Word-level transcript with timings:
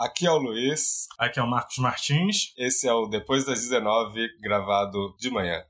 Aqui 0.00 0.26
é 0.26 0.30
o 0.30 0.38
Luiz. 0.38 1.08
Aqui 1.18 1.38
é 1.38 1.42
o 1.42 1.46
Marcos 1.46 1.76
Martins. 1.76 2.54
Esse 2.56 2.88
é 2.88 2.92
o 2.94 3.04
Depois 3.06 3.44
das 3.44 3.60
19, 3.60 4.28
gravado 4.40 5.14
de 5.18 5.30
manhã. 5.30 5.62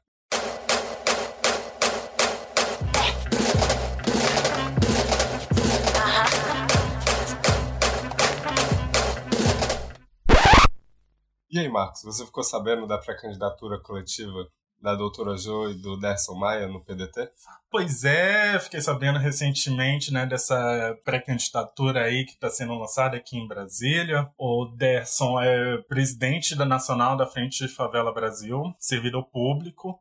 E 11.50 11.58
aí, 11.58 11.68
Marcos, 11.68 12.02
você 12.04 12.24
ficou 12.24 12.44
sabendo 12.44 12.86
da 12.86 12.98
pré-candidatura 12.98 13.80
coletiva 13.80 14.46
da 14.80 14.94
doutora 14.94 15.36
Jo 15.36 15.70
e 15.70 15.74
do 15.74 15.98
Derson 15.98 16.34
Maia 16.34 16.66
no 16.66 16.80
PDT? 16.80 17.30
Pois 17.70 18.02
é, 18.02 18.58
fiquei 18.58 18.80
sabendo 18.80 19.18
recentemente 19.18 20.12
né, 20.12 20.26
dessa 20.26 20.98
pré-candidatura 21.04 22.02
aí 22.02 22.24
que 22.24 22.32
está 22.32 22.50
sendo 22.50 22.74
lançada 22.74 23.16
aqui 23.16 23.38
em 23.38 23.46
Brasília. 23.46 24.28
O 24.36 24.66
Derson 24.66 25.40
é 25.40 25.78
presidente 25.82 26.56
da 26.56 26.64
Nacional 26.64 27.16
da 27.16 27.26
Frente 27.26 27.66
de 27.66 27.72
Favela 27.72 28.12
Brasil, 28.12 28.74
servidor 28.78 29.24
público. 29.24 30.00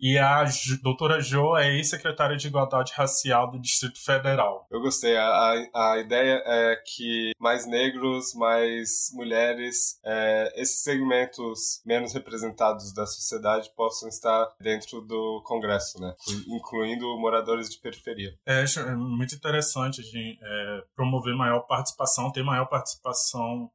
E 0.00 0.18
a 0.18 0.44
doutora 0.82 1.20
Jo 1.20 1.56
é 1.56 1.76
ex-secretária 1.76 2.36
de 2.36 2.46
Igualdade 2.46 2.92
Racial 2.94 3.50
do 3.50 3.60
Distrito 3.60 4.02
Federal. 4.02 4.66
Eu 4.70 4.80
gostei. 4.80 5.16
A, 5.16 5.52
a 5.74 5.98
ideia 5.98 6.42
é 6.46 6.76
que 6.76 7.32
mais 7.38 7.66
negros, 7.66 8.34
mais 8.34 9.10
mulheres, 9.12 9.98
é, 10.04 10.52
esses 10.56 10.82
segmentos 10.82 11.82
menos 11.84 12.14
representados 12.14 12.94
da 12.94 13.06
sociedade 13.06 13.70
possam 13.76 14.08
estar 14.08 14.48
dentro 14.60 15.00
do 15.02 15.42
Congresso, 15.44 16.00
né? 16.00 16.14
Incluindo 16.48 17.18
moradores 17.18 17.68
de 17.68 17.78
periferia. 17.78 18.30
É, 18.46 18.64
é 18.64 18.96
muito 18.96 19.34
interessante 19.34 20.02
de 20.02 20.38
é, 20.42 20.82
promover 20.94 21.34
maior 21.34 21.60
participação, 21.60 22.32
ter 22.32 22.42
maior 22.42 22.66
participação 22.66 23.70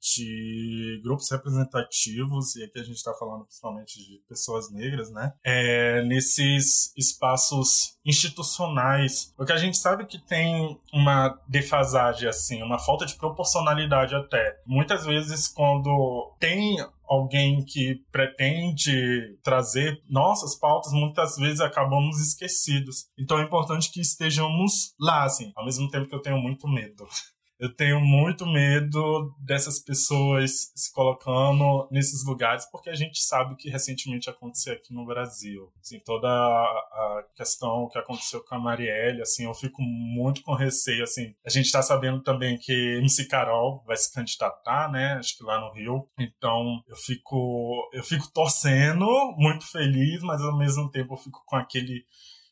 de 0.00 1.00
grupos 1.02 1.30
representativos, 1.30 2.56
e 2.56 2.64
aqui 2.64 2.78
a 2.78 2.84
gente 2.84 2.96
está 2.96 3.12
falando 3.14 3.44
principalmente 3.44 3.98
de 3.98 4.22
pessoas 4.28 4.70
negras, 4.70 5.10
né? 5.10 5.32
É, 5.44 6.02
nesses 6.04 6.92
espaços 6.96 7.96
institucionais. 8.04 9.32
Porque 9.36 9.52
a 9.52 9.56
gente 9.56 9.76
sabe 9.76 10.06
que 10.06 10.18
tem 10.18 10.80
uma 10.92 11.38
defasagem, 11.48 12.28
assim, 12.28 12.62
uma 12.62 12.78
falta 12.78 13.04
de 13.04 13.16
proporcionalidade 13.16 14.14
até. 14.14 14.60
Muitas 14.66 15.04
vezes, 15.04 15.48
quando 15.48 16.34
tem 16.38 16.78
alguém 17.08 17.64
que 17.64 18.02
pretende 18.12 19.38
trazer 19.42 20.02
nossas 20.08 20.54
pautas, 20.54 20.92
muitas 20.92 21.36
vezes 21.36 21.60
acabamos 21.60 22.20
esquecidos. 22.20 23.06
Então 23.18 23.38
é 23.38 23.42
importante 23.42 23.90
que 23.90 24.00
estejamos 24.00 24.94
lá, 25.00 25.24
assim, 25.24 25.52
ao 25.56 25.64
mesmo 25.64 25.88
tempo 25.90 26.08
que 26.08 26.14
eu 26.14 26.22
tenho 26.22 26.38
muito 26.38 26.68
medo 26.68 27.06
eu 27.58 27.74
tenho 27.74 28.00
muito 28.00 28.46
medo 28.46 29.34
dessas 29.40 29.80
pessoas 29.80 30.70
se 30.74 30.92
colocando 30.92 31.88
nesses 31.90 32.24
lugares, 32.24 32.64
porque 32.70 32.88
a 32.88 32.94
gente 32.94 33.20
sabe 33.20 33.52
o 33.52 33.56
que 33.56 33.68
recentemente 33.68 34.30
aconteceu 34.30 34.74
aqui 34.74 34.94
no 34.94 35.04
Brasil. 35.04 35.72
Assim, 35.80 35.98
toda 36.00 36.28
a 36.28 37.24
questão 37.34 37.88
que 37.88 37.98
aconteceu 37.98 38.44
com 38.44 38.54
a 38.54 38.60
Marielle, 38.60 39.22
assim, 39.22 39.44
eu 39.44 39.54
fico 39.54 39.82
muito 39.82 40.42
com 40.42 40.54
receio, 40.54 41.02
assim. 41.02 41.34
A 41.44 41.50
gente 41.50 41.66
está 41.66 41.82
sabendo 41.82 42.22
também 42.22 42.56
que 42.58 42.72
MC 42.98 43.26
Carol 43.26 43.82
vai 43.86 43.96
se 43.96 44.12
candidatar, 44.12 44.90
né? 44.90 45.14
Acho 45.14 45.36
que 45.36 45.42
lá 45.42 45.60
no 45.60 45.72
Rio. 45.72 46.08
Então, 46.18 46.82
eu 46.86 46.96
fico 46.96 47.90
eu 47.92 48.04
fico 48.04 48.30
torcendo, 48.32 49.06
muito 49.36 49.66
feliz, 49.66 50.22
mas 50.22 50.40
ao 50.42 50.56
mesmo 50.56 50.90
tempo 50.90 51.14
eu 51.14 51.18
fico 51.18 51.42
com 51.44 51.56
aquele 51.56 52.04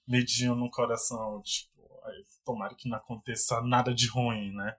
medinho 0.07 0.55
no 0.55 0.71
coração, 0.71 1.41
tipo, 1.43 1.77
tomara 2.45 2.75
que 2.75 2.89
não 2.89 2.97
aconteça 2.97 3.61
nada 3.63 3.93
de 3.93 4.09
ruim, 4.09 4.53
né? 4.53 4.75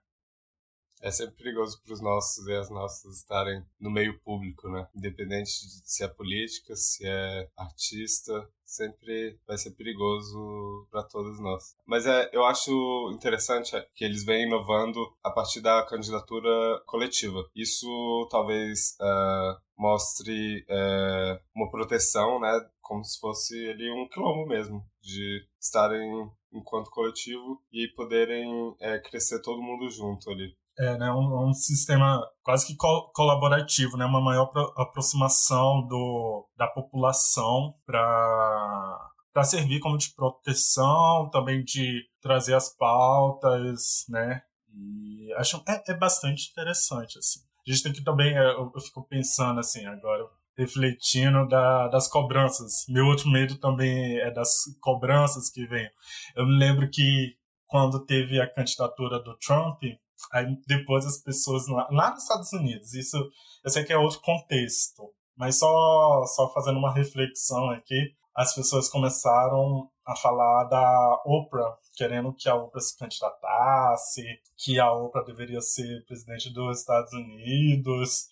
É 1.02 1.10
sempre 1.10 1.36
perigoso 1.36 1.80
para 1.82 1.92
os 1.92 2.00
nossos 2.00 2.46
e 2.46 2.54
as 2.54 2.70
nossas 2.70 3.16
estarem 3.16 3.64
no 3.80 3.90
meio 3.90 4.18
público, 4.20 4.68
né? 4.68 4.86
Independente 4.94 5.50
de 5.50 5.82
se 5.84 6.04
é 6.04 6.08
política, 6.08 6.74
se 6.74 7.06
é 7.06 7.48
artista, 7.56 8.48
sempre 8.64 9.38
vai 9.46 9.56
ser 9.56 9.70
perigoso 9.70 10.86
para 10.90 11.02
todos 11.02 11.40
nós. 11.40 11.74
Mas 11.86 12.06
é, 12.06 12.28
eu 12.32 12.44
acho 12.44 13.10
interessante 13.12 13.72
que 13.94 14.04
eles 14.04 14.24
vêm 14.24 14.46
inovando 14.46 15.00
a 15.24 15.30
partir 15.30 15.60
da 15.60 15.84
candidatura 15.84 16.82
coletiva. 16.86 17.48
Isso 17.54 18.28
talvez 18.30 18.96
uh, 19.00 19.58
mostre 19.76 20.66
uh, 20.68 21.40
uma 21.54 21.70
proteção, 21.70 22.38
né? 22.40 22.68
Como 22.82 23.02
se 23.04 23.18
fosse 23.18 23.68
ali 23.70 23.90
um 23.90 24.08
quilombo 24.08 24.46
mesmo, 24.46 24.84
de 25.00 25.46
estarem 25.60 26.30
enquanto 26.52 26.90
coletivo 26.90 27.60
e 27.72 27.88
poderem 27.94 28.74
é, 28.80 28.98
crescer 29.00 29.40
todo 29.42 29.62
mundo 29.62 29.88
junto 29.90 30.30
ali 30.30 30.56
é, 30.78 30.96
né, 30.96 31.10
um, 31.10 31.48
um, 31.48 31.52
sistema 31.52 32.24
quase 32.42 32.66
que 32.66 32.76
co 32.76 33.10
colaborativo, 33.12 33.96
né, 33.96 34.04
uma 34.04 34.20
maior 34.20 34.50
aproximação 34.76 35.84
do, 35.88 36.48
da 36.56 36.68
população 36.68 37.74
para 37.84 39.10
para 39.32 39.44
servir 39.44 39.78
como 39.78 39.98
de 39.98 40.12
proteção, 40.14 41.28
também 41.30 41.62
de 41.62 42.02
trazer 42.20 42.54
as 42.54 42.74
pautas, 42.76 44.04
né? 44.08 44.42
E 44.74 45.32
acho 45.34 45.62
é, 45.68 45.82
é 45.92 45.94
bastante 45.94 46.50
interessante 46.50 47.18
assim. 47.18 47.40
A 47.66 47.70
gente 47.70 47.82
tem 47.82 47.92
que 47.92 48.02
também 48.02 48.36
é, 48.36 48.52
eu, 48.52 48.72
eu 48.74 48.80
fico 48.80 49.06
pensando 49.06 49.60
assim 49.60 49.84
agora 49.86 50.24
refletindo 50.58 51.46
da, 51.46 51.88
das 51.88 52.08
cobranças. 52.08 52.84
Meu 52.88 53.06
outro 53.06 53.30
medo 53.30 53.56
também 53.58 54.18
é 54.18 54.30
das 54.30 54.50
cobranças 54.80 55.48
que 55.48 55.64
vêm. 55.66 55.88
Eu 56.34 56.46
me 56.46 56.58
lembro 56.58 56.90
que 56.90 57.36
quando 57.66 58.04
teve 58.04 58.40
a 58.40 58.52
candidatura 58.52 59.22
do 59.22 59.36
Trump, 59.38 59.82
Aí 60.32 60.46
depois 60.66 61.06
as 61.06 61.18
pessoas 61.18 61.66
lá, 61.68 61.86
lá 61.90 62.10
nos 62.10 62.22
Estados 62.22 62.52
Unidos, 62.52 62.92
isso 62.94 63.16
eu 63.64 63.70
sei 63.70 63.84
que 63.84 63.92
é 63.92 63.96
outro 63.96 64.20
contexto, 64.20 65.12
mas 65.36 65.58
só, 65.58 66.24
só 66.26 66.52
fazendo 66.52 66.78
uma 66.78 66.92
reflexão 66.92 67.70
aqui, 67.70 68.14
as 68.34 68.54
pessoas 68.54 68.88
começaram 68.88 69.90
a 70.06 70.14
falar 70.16 70.64
da 70.64 71.22
Oprah, 71.24 71.76
querendo 71.94 72.32
que 72.34 72.48
a 72.48 72.54
Oprah 72.54 72.80
se 72.80 72.96
candidatasse, 72.96 74.22
que 74.56 74.78
a 74.78 74.92
Oprah 74.92 75.24
deveria 75.24 75.60
ser 75.60 76.04
presidente 76.06 76.52
dos 76.52 76.80
Estados 76.80 77.12
Unidos. 77.12 78.26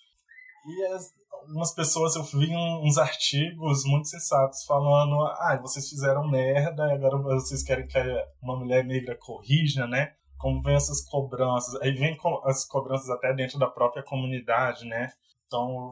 E 0.65 0.87
as, 0.87 1.13
algumas 1.47 1.75
pessoas, 1.75 2.17
eu 2.17 2.23
vi 2.23 2.55
uns 2.55 2.99
artigos 2.99 3.85
muito 3.85 4.09
sensatos 4.09 4.65
falando: 4.65 5.21
ah, 5.23 5.59
vocês 5.61 5.89
fizeram 5.89 6.29
merda 6.29 6.87
e 6.89 6.93
agora 6.93 7.17
vocês 7.17 7.63
querem 7.63 7.87
que 7.87 7.99
uma 8.43 8.57
mulher 8.57 8.85
negra 8.85 9.17
corrija, 9.17 9.87
né? 9.87 10.15
como 10.39 10.63
vem 10.63 10.75
essas 10.75 11.03
cobranças, 11.03 11.75
aí 11.81 11.93
vem 11.93 12.17
as 12.45 12.65
cobranças 12.67 13.09
até 13.11 13.33
dentro 13.35 13.59
da 13.59 13.67
própria 13.67 14.03
comunidade, 14.03 14.85
né? 14.85 15.13
Então 15.47 15.91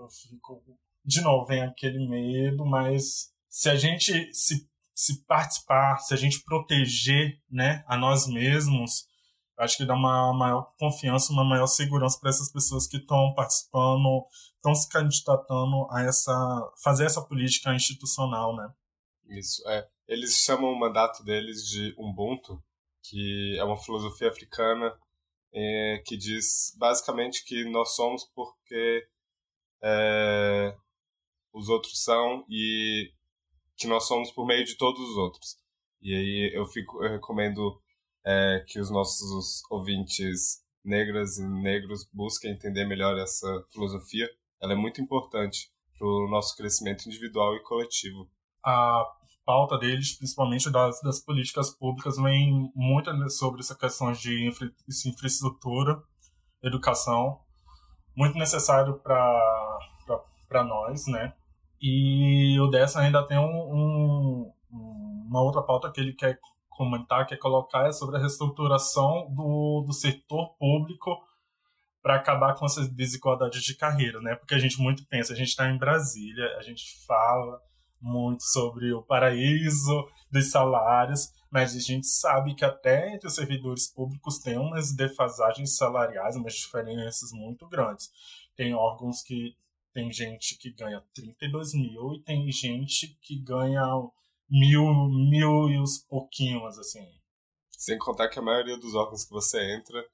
eu, 0.00 0.08
fico, 0.08 0.62
de 1.04 1.20
novo, 1.20 1.46
vem 1.46 1.62
aquele 1.62 2.06
medo, 2.08 2.64
mas 2.64 3.32
se 3.48 3.68
a 3.68 3.76
gente 3.76 4.32
se, 4.32 4.68
se 4.94 5.24
participar, 5.24 5.98
se 5.98 6.14
a 6.14 6.16
gente 6.16 6.42
proteger, 6.42 7.38
né, 7.50 7.84
a 7.86 7.96
nós 7.96 8.26
mesmos, 8.26 9.06
acho 9.58 9.76
que 9.76 9.86
dá 9.86 9.94
uma 9.94 10.32
maior 10.32 10.72
confiança, 10.78 11.32
uma 11.32 11.44
maior 11.44 11.66
segurança 11.66 12.18
para 12.20 12.30
essas 12.30 12.50
pessoas 12.50 12.86
que 12.86 12.96
estão 12.96 13.32
participando, 13.34 14.26
estão 14.56 14.74
se 14.74 14.88
candidatando 14.88 15.86
a 15.90 16.02
essa, 16.02 16.72
fazer 16.82 17.06
essa 17.06 17.22
política 17.22 17.74
institucional, 17.74 18.56
né? 18.56 18.72
Isso, 19.28 19.66
é. 19.68 19.88
Eles 20.08 20.36
chamam 20.38 20.70
o 20.70 20.78
mandato 20.78 21.24
deles 21.24 21.66
de 21.66 21.94
Ubuntu, 21.96 22.62
que 23.02 23.56
é 23.58 23.64
uma 23.64 23.76
filosofia 23.76 24.28
africana 24.28 24.92
é, 25.52 26.02
que 26.06 26.16
diz 26.16 26.74
basicamente 26.78 27.44
que 27.44 27.64
nós 27.70 27.94
somos 27.94 28.24
porque 28.34 29.06
é, 29.82 30.76
os 31.52 31.68
outros 31.68 32.02
são 32.02 32.44
e 32.48 33.12
que 33.76 33.86
nós 33.86 34.06
somos 34.06 34.30
por 34.30 34.46
meio 34.46 34.64
de 34.64 34.76
todos 34.76 35.00
os 35.00 35.16
outros. 35.16 35.58
E 36.00 36.14
aí 36.14 36.50
eu 36.54 36.66
fico 36.66 37.04
eu 37.04 37.10
recomendo 37.10 37.81
é, 38.24 38.64
que 38.66 38.80
os 38.80 38.90
nossos 38.90 39.62
ouvintes 39.70 40.62
negras 40.84 41.38
e 41.38 41.46
negros 41.46 42.08
busquem 42.12 42.52
entender 42.52 42.84
melhor 42.84 43.18
essa 43.18 43.64
filosofia. 43.72 44.28
Ela 44.60 44.72
é 44.72 44.76
muito 44.76 45.00
importante 45.00 45.70
para 45.98 46.06
o 46.06 46.28
nosso 46.28 46.56
crescimento 46.56 47.06
individual 47.06 47.54
e 47.54 47.62
coletivo. 47.62 48.28
A 48.64 49.04
pauta 49.44 49.78
deles, 49.78 50.16
principalmente 50.16 50.70
das, 50.70 51.00
das 51.02 51.20
políticas 51.20 51.70
públicas, 51.70 52.16
vem 52.16 52.70
muito 52.74 53.10
sobre 53.30 53.60
essa 53.60 53.76
questão 53.76 54.12
de 54.12 54.48
infra, 54.48 54.70
infraestrutura, 55.06 56.02
educação, 56.62 57.40
muito 58.16 58.38
necessário 58.38 58.98
para 59.00 60.64
nós, 60.64 61.06
né? 61.06 61.32
E 61.80 62.58
o 62.60 62.68
dessa 62.68 63.00
ainda 63.00 63.26
tem 63.26 63.38
um, 63.38 63.42
um, 63.42 64.52
uma 64.70 65.42
outra 65.42 65.62
pauta 65.62 65.90
que 65.90 66.00
ele 66.00 66.12
quer 66.12 66.38
comentar, 66.82 67.26
que 67.26 67.34
é 67.34 67.36
colocar 67.36 67.86
é 67.86 67.92
sobre 67.92 68.16
a 68.16 68.18
reestruturação 68.18 69.32
do, 69.32 69.84
do 69.86 69.92
setor 69.92 70.56
público 70.58 71.16
para 72.02 72.16
acabar 72.16 72.54
com 72.54 72.66
essas 72.66 72.88
desigualdades 72.88 73.62
de 73.62 73.76
carreira, 73.76 74.20
né? 74.20 74.34
Porque 74.34 74.54
a 74.54 74.58
gente 74.58 74.80
muito 74.80 75.06
pensa, 75.06 75.32
a 75.32 75.36
gente 75.36 75.50
está 75.50 75.70
em 75.70 75.78
Brasília, 75.78 76.56
a 76.58 76.62
gente 76.62 76.84
fala 77.06 77.60
muito 78.00 78.42
sobre 78.42 78.92
o 78.92 79.00
paraíso 79.00 80.08
dos 80.28 80.50
salários, 80.50 81.32
mas 81.48 81.76
a 81.76 81.78
gente 81.78 82.08
sabe 82.08 82.56
que 82.56 82.64
até 82.64 83.14
entre 83.14 83.28
os 83.28 83.34
servidores 83.36 83.86
públicos 83.86 84.40
tem 84.40 84.58
umas 84.58 84.92
defasagens 84.92 85.76
salariais, 85.76 86.34
umas 86.34 86.54
diferenças 86.54 87.30
muito 87.32 87.68
grandes. 87.68 88.10
Tem 88.56 88.74
órgãos 88.74 89.22
que 89.22 89.54
tem 89.94 90.10
gente 90.12 90.58
que 90.58 90.72
ganha 90.72 91.00
32 91.14 91.74
mil 91.74 92.14
e 92.14 92.22
tem 92.22 92.50
gente 92.50 93.16
que 93.20 93.38
ganha 93.38 93.84
mil, 94.52 94.84
mil 95.08 95.70
e 95.70 95.80
os 95.80 95.98
pouquinhos, 95.98 96.78
assim. 96.78 97.08
Sem 97.70 97.98
contar 97.98 98.28
que 98.28 98.38
a 98.38 98.42
maioria 98.42 98.76
dos 98.76 98.94
órgãos 98.94 99.24
que 99.24 99.30
você 99.32 99.74
entra, 99.74 100.04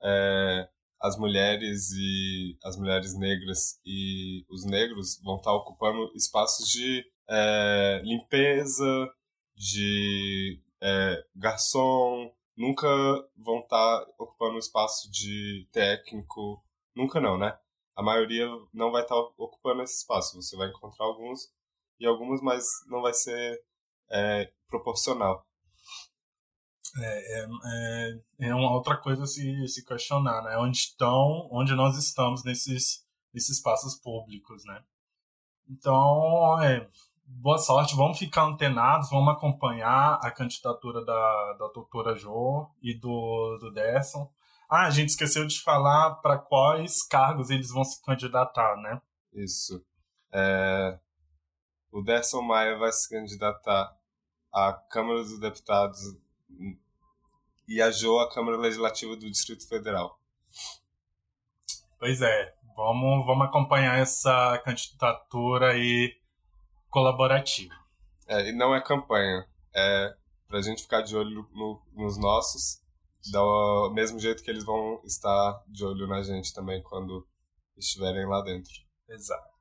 é, 0.00 0.68
as 1.00 1.18
mulheres 1.18 1.90
e 1.92 2.56
as 2.62 2.76
mulheres 2.76 3.18
negras 3.18 3.80
e 3.84 4.46
os 4.48 4.64
negros 4.64 5.20
vão 5.22 5.36
estar 5.36 5.52
ocupando 5.52 6.12
espaços 6.14 6.68
de 6.68 7.04
é, 7.28 8.00
limpeza, 8.04 9.12
de 9.56 10.62
é, 10.80 11.24
garçom, 11.34 12.32
nunca 12.56 12.88
vão 13.36 13.60
estar 13.60 14.06
ocupando 14.16 14.58
espaço 14.58 15.10
de 15.10 15.68
técnico, 15.72 16.64
nunca 16.94 17.20
não, 17.20 17.36
né? 17.36 17.58
A 17.96 18.02
maioria 18.02 18.46
não 18.72 18.92
vai 18.92 19.02
estar 19.02 19.16
ocupando 19.16 19.82
esse 19.82 19.98
espaço. 19.98 20.40
Você 20.40 20.56
vai 20.56 20.68
encontrar 20.68 21.04
alguns 21.04 21.50
e 21.98 22.06
alguns, 22.06 22.40
mas 22.40 22.64
não 22.86 23.02
vai 23.02 23.12
ser 23.12 23.60
é, 24.10 24.50
proporcional. 24.68 25.46
É, 26.96 27.40
é, 27.40 27.48
é, 27.64 28.48
é, 28.48 28.54
uma 28.54 28.72
outra 28.72 28.96
coisa 28.96 29.26
se, 29.26 29.66
se 29.68 29.84
questionar, 29.84 30.42
né? 30.42 30.56
Onde 30.56 30.78
estão, 30.78 31.48
onde 31.52 31.74
nós 31.74 31.96
estamos 31.96 32.42
nesses, 32.44 33.04
nesses 33.32 33.58
espaços 33.58 33.94
públicos, 33.96 34.64
né? 34.64 34.82
Então, 35.68 36.60
é, 36.62 36.88
boa 37.24 37.58
sorte, 37.58 37.94
vamos 37.94 38.18
ficar 38.18 38.44
antenados, 38.44 39.10
vamos 39.10 39.34
acompanhar 39.34 40.18
a 40.22 40.30
candidatura 40.30 41.04
da, 41.04 41.52
da 41.58 41.68
doutora 41.68 42.16
Jo 42.16 42.70
e 42.80 42.98
do, 42.98 43.58
do 43.60 43.70
Derson. 43.70 44.30
Ah, 44.70 44.86
a 44.86 44.90
gente 44.90 45.10
esqueceu 45.10 45.46
de 45.46 45.60
falar 45.62 46.16
para 46.16 46.38
quais 46.38 47.06
cargos 47.06 47.50
eles 47.50 47.70
vão 47.70 47.84
se 47.84 48.02
candidatar, 48.02 48.76
né? 48.76 49.00
Isso. 49.32 49.82
É, 50.32 50.98
o 51.92 52.02
Derson 52.02 52.42
Maia 52.42 52.76
vai 52.76 52.92
se 52.92 53.08
candidatar 53.08 53.97
à 54.52 54.72
Câmara 54.72 55.22
dos 55.22 55.38
Deputados 55.38 55.98
e 57.66 57.82
a 57.82 57.90
Jo 57.90 58.18
à 58.18 58.32
Câmara 58.32 58.56
Legislativa 58.56 59.14
do 59.14 59.30
Distrito 59.30 59.68
Federal. 59.68 60.18
Pois 61.98 62.22
é, 62.22 62.54
vamos, 62.76 63.26
vamos 63.26 63.46
acompanhar 63.46 63.98
essa 63.98 64.58
candidatura 64.64 65.72
aí 65.72 66.16
colaborativa. 66.88 67.74
É, 68.26 68.48
e 68.48 68.52
não 68.52 68.74
é 68.74 68.80
campanha, 68.80 69.46
é 69.74 70.16
pra 70.46 70.62
gente 70.62 70.82
ficar 70.82 71.02
de 71.02 71.14
olho 71.14 71.46
no, 71.52 71.82
nos 71.92 72.18
nossos, 72.18 72.80
do 73.30 73.90
mesmo 73.92 74.18
jeito 74.18 74.42
que 74.42 74.50
eles 74.50 74.64
vão 74.64 75.00
estar 75.04 75.62
de 75.68 75.84
olho 75.84 76.06
na 76.06 76.22
gente 76.22 76.54
também 76.54 76.82
quando 76.82 77.26
estiverem 77.76 78.26
lá 78.26 78.40
dentro. 78.42 78.72
Exato. 79.08 79.57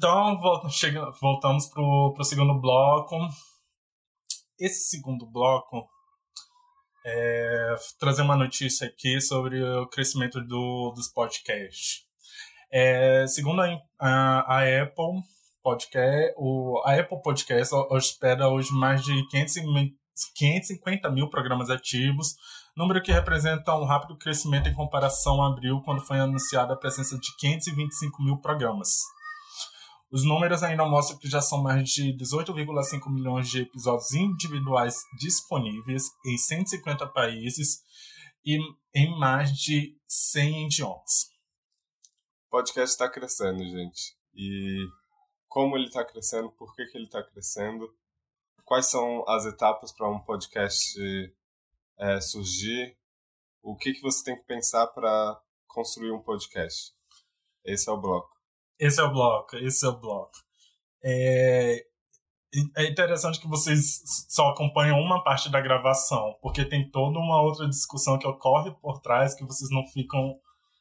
Então, 0.00 0.40
voltamos 1.20 1.66
para 1.66 1.82
o 1.82 2.24
segundo 2.24 2.58
bloco. 2.58 3.18
Esse 4.58 4.88
segundo 4.88 5.26
bloco 5.26 5.86
é 7.04 7.74
trazer 7.98 8.22
uma 8.22 8.34
notícia 8.34 8.86
aqui 8.86 9.20
sobre 9.20 9.62
o 9.62 9.86
crescimento 9.88 10.40
do, 10.40 10.90
dos 10.96 11.08
podcasts. 11.08 12.06
É, 12.72 13.26
segundo 13.26 13.60
a, 13.60 13.78
a, 14.00 14.60
a, 14.60 14.82
Apple 14.82 15.20
Podcast, 15.62 16.34
o, 16.38 16.80
a 16.86 16.94
Apple 16.94 17.20
Podcast 17.20 17.74
hospeda 17.90 18.48
hoje 18.48 18.72
mais 18.72 19.04
de 19.04 19.12
550, 19.28 19.94
550 20.34 21.10
mil 21.10 21.28
programas 21.28 21.68
ativos, 21.68 22.36
número 22.74 23.02
que 23.02 23.12
representa 23.12 23.76
um 23.76 23.84
rápido 23.84 24.16
crescimento 24.16 24.66
em 24.66 24.74
comparação 24.74 25.42
a 25.42 25.48
abril, 25.48 25.82
quando 25.84 26.00
foi 26.00 26.18
anunciada 26.18 26.72
a 26.72 26.78
presença 26.78 27.18
de 27.18 27.36
525 27.36 28.22
mil 28.22 28.38
programas. 28.38 29.19
Os 30.10 30.24
números 30.24 30.62
ainda 30.64 30.84
mostram 30.84 31.18
que 31.18 31.28
já 31.28 31.40
são 31.40 31.62
mais 31.62 31.88
de 31.88 32.12
18,5 32.16 33.08
milhões 33.08 33.48
de 33.48 33.62
episódios 33.62 34.12
individuais 34.12 34.96
disponíveis 35.18 36.10
em 36.26 36.36
150 36.36 37.06
países 37.08 37.82
e 38.44 38.58
em 38.92 39.18
mais 39.18 39.52
de 39.52 39.96
100 40.08 40.66
idiomas. 40.66 41.30
O 42.48 42.50
podcast 42.50 42.90
está 42.90 43.08
crescendo, 43.08 43.62
gente. 43.62 44.16
E 44.34 44.84
como 45.46 45.76
ele 45.76 45.86
está 45.86 46.04
crescendo, 46.04 46.50
por 46.50 46.74
que, 46.74 46.86
que 46.86 46.98
ele 46.98 47.04
está 47.04 47.22
crescendo, 47.22 47.94
quais 48.64 48.86
são 48.86 49.24
as 49.28 49.46
etapas 49.46 49.92
para 49.92 50.10
um 50.10 50.18
podcast 50.18 50.98
é, 51.98 52.20
surgir, 52.20 52.96
o 53.62 53.76
que, 53.76 53.92
que 53.92 54.00
você 54.00 54.24
tem 54.24 54.36
que 54.36 54.44
pensar 54.44 54.86
para 54.88 55.40
construir 55.68 56.10
um 56.10 56.22
podcast. 56.22 56.92
Esse 57.64 57.88
é 57.88 57.92
o 57.92 58.00
bloco. 58.00 58.39
Esse 58.80 59.00
é 59.00 59.04
o 59.04 59.12
bloco, 59.12 59.56
esse 59.56 59.84
é 59.84 59.88
o 59.88 60.00
bloco. 60.00 60.32
É, 61.04 61.84
é 62.76 62.88
interessante 62.88 63.38
que 63.38 63.46
vocês 63.46 64.00
só 64.28 64.48
acompanham 64.48 64.98
uma 64.98 65.22
parte 65.22 65.50
da 65.50 65.60
gravação, 65.60 66.34
porque 66.40 66.64
tem 66.64 66.90
toda 66.90 67.18
uma 67.18 67.42
outra 67.42 67.68
discussão 67.68 68.18
que 68.18 68.26
ocorre 68.26 68.70
por 68.80 69.00
trás 69.00 69.34
que 69.34 69.44
vocês 69.44 69.70
não 69.70 69.86
ficam 69.86 70.34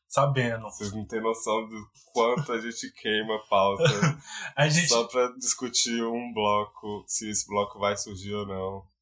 sabendo. 0.07 0.63
Vocês 0.63 0.93
não 0.93 1.05
têm 1.05 1.21
noção 1.21 1.67
do 1.67 1.87
quanto 2.13 2.53
a 2.53 2.59
gente 2.59 2.91
queima 2.93 3.35
a 3.35 3.47
pauta 3.49 3.83
a 4.55 4.69
gente... 4.69 4.87
só 4.87 5.03
pra 5.05 5.31
discutir 5.37 6.01
um 6.01 6.33
bloco, 6.33 7.03
se 7.05 7.29
esse 7.29 7.45
bloco 7.47 7.77
vai 7.77 7.97
surgir 7.97 8.33
ou 8.33 8.47
não 8.47 8.98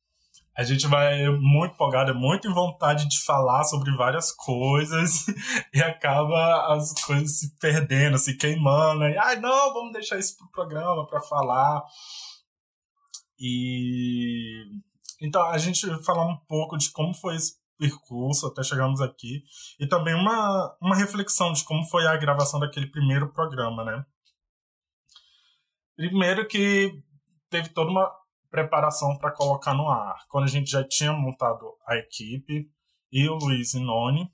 a 0.58 0.64
gente 0.64 0.88
vai 0.88 1.30
muito 1.30 1.76
empolgado, 1.76 2.16
muito 2.16 2.48
em 2.48 2.54
vontade 2.54 3.08
de 3.08 3.24
falar 3.24 3.64
sobre 3.64 3.96
várias 3.96 4.32
coisas 4.32 5.28
e 5.72 5.80
acaba 5.80 6.74
as 6.74 6.94
coisas 7.04 7.38
se 7.38 7.56
perdendo, 7.60 8.18
se 8.18 8.36
queimando. 8.36 9.04
E, 9.04 9.16
ai, 9.20 9.36
ah, 9.36 9.40
não, 9.40 9.72
vamos 9.72 9.94
deixar 9.94 10.18
isso 10.18 10.36
pro 10.36 10.50
programa 10.50 11.06
para 11.06 11.22
falar. 11.22 11.84
E 13.40 14.64
então 15.22 15.44
a 15.44 15.60
gente 15.60 15.86
vai 15.86 16.04
falar 16.04 16.26
um 16.26 16.38
pouco 16.48 16.76
de 16.76 16.92
como 16.92 17.14
foi 17.14 17.36
esse 17.36 17.56
percurso 17.78 18.48
até 18.48 18.64
chegarmos 18.64 19.00
aqui 19.00 19.44
e 19.80 19.86
também 19.88 20.16
uma, 20.16 20.76
uma 20.82 20.96
reflexão 20.96 21.54
de 21.54 21.64
como 21.64 21.86
foi 21.86 22.08
a 22.08 22.18
gravação 22.18 22.60
daquele 22.60 22.88
primeiro 22.88 23.32
programa, 23.32 23.84
né? 23.84 24.04
Primeiro 25.96 26.48
que 26.48 27.00
teve 27.48 27.70
toda 27.70 27.92
uma 27.92 28.12
preparação 28.50 29.18
para 29.18 29.32
colocar 29.32 29.74
no 29.74 29.90
ar. 29.90 30.26
Quando 30.28 30.46
a 30.46 30.50
gente 30.50 30.70
já 30.70 30.84
tinha 30.84 31.14
montado 31.14 31.78
a 31.86 31.96
equipe 31.96 32.70
e 33.12 33.28
o 33.30 33.36
Luiz 33.36 33.74
e 33.74 33.80
Noni, 33.80 34.32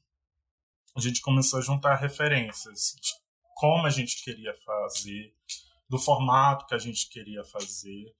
a 0.96 1.00
gente 1.00 1.22
começou 1.22 1.60
a 1.60 1.62
juntar 1.62 1.96
referências 1.96 2.96
de 3.01 3.12
como 3.55 3.86
a 3.86 3.89
gente 3.89 4.24
queria 4.24 4.53
fazer, 4.65 5.34
do 5.89 5.98
formato 5.98 6.65
que 6.65 6.75
a 6.75 6.79
gente 6.79 7.10
queria 7.10 7.43
fazer. 7.46 8.13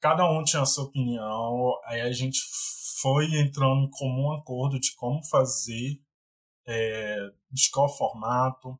Cada 0.00 0.28
um 0.30 0.44
tinha 0.44 0.62
a 0.62 0.66
sua 0.66 0.84
opinião, 0.84 1.78
aí 1.84 2.00
a 2.00 2.12
gente 2.12 2.40
foi 3.00 3.26
entrando 3.38 3.86
em 3.86 3.90
comum 3.90 4.32
acordo 4.32 4.78
de 4.78 4.94
como 4.94 5.24
fazer, 5.24 6.00
é, 6.66 7.30
de 7.50 7.70
qual 7.70 7.88
formato, 7.88 8.78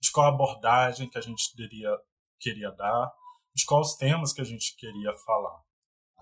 de 0.00 0.10
qual 0.10 0.26
abordagem 0.26 1.08
que 1.08 1.18
a 1.18 1.20
gente 1.20 1.54
queria, 1.54 1.90
queria 2.38 2.70
dar, 2.72 3.12
de 3.54 3.64
quais 3.64 3.94
temas 3.94 4.32
que 4.32 4.40
a 4.40 4.44
gente 4.44 4.76
queria 4.76 5.12
falar. 5.14 5.62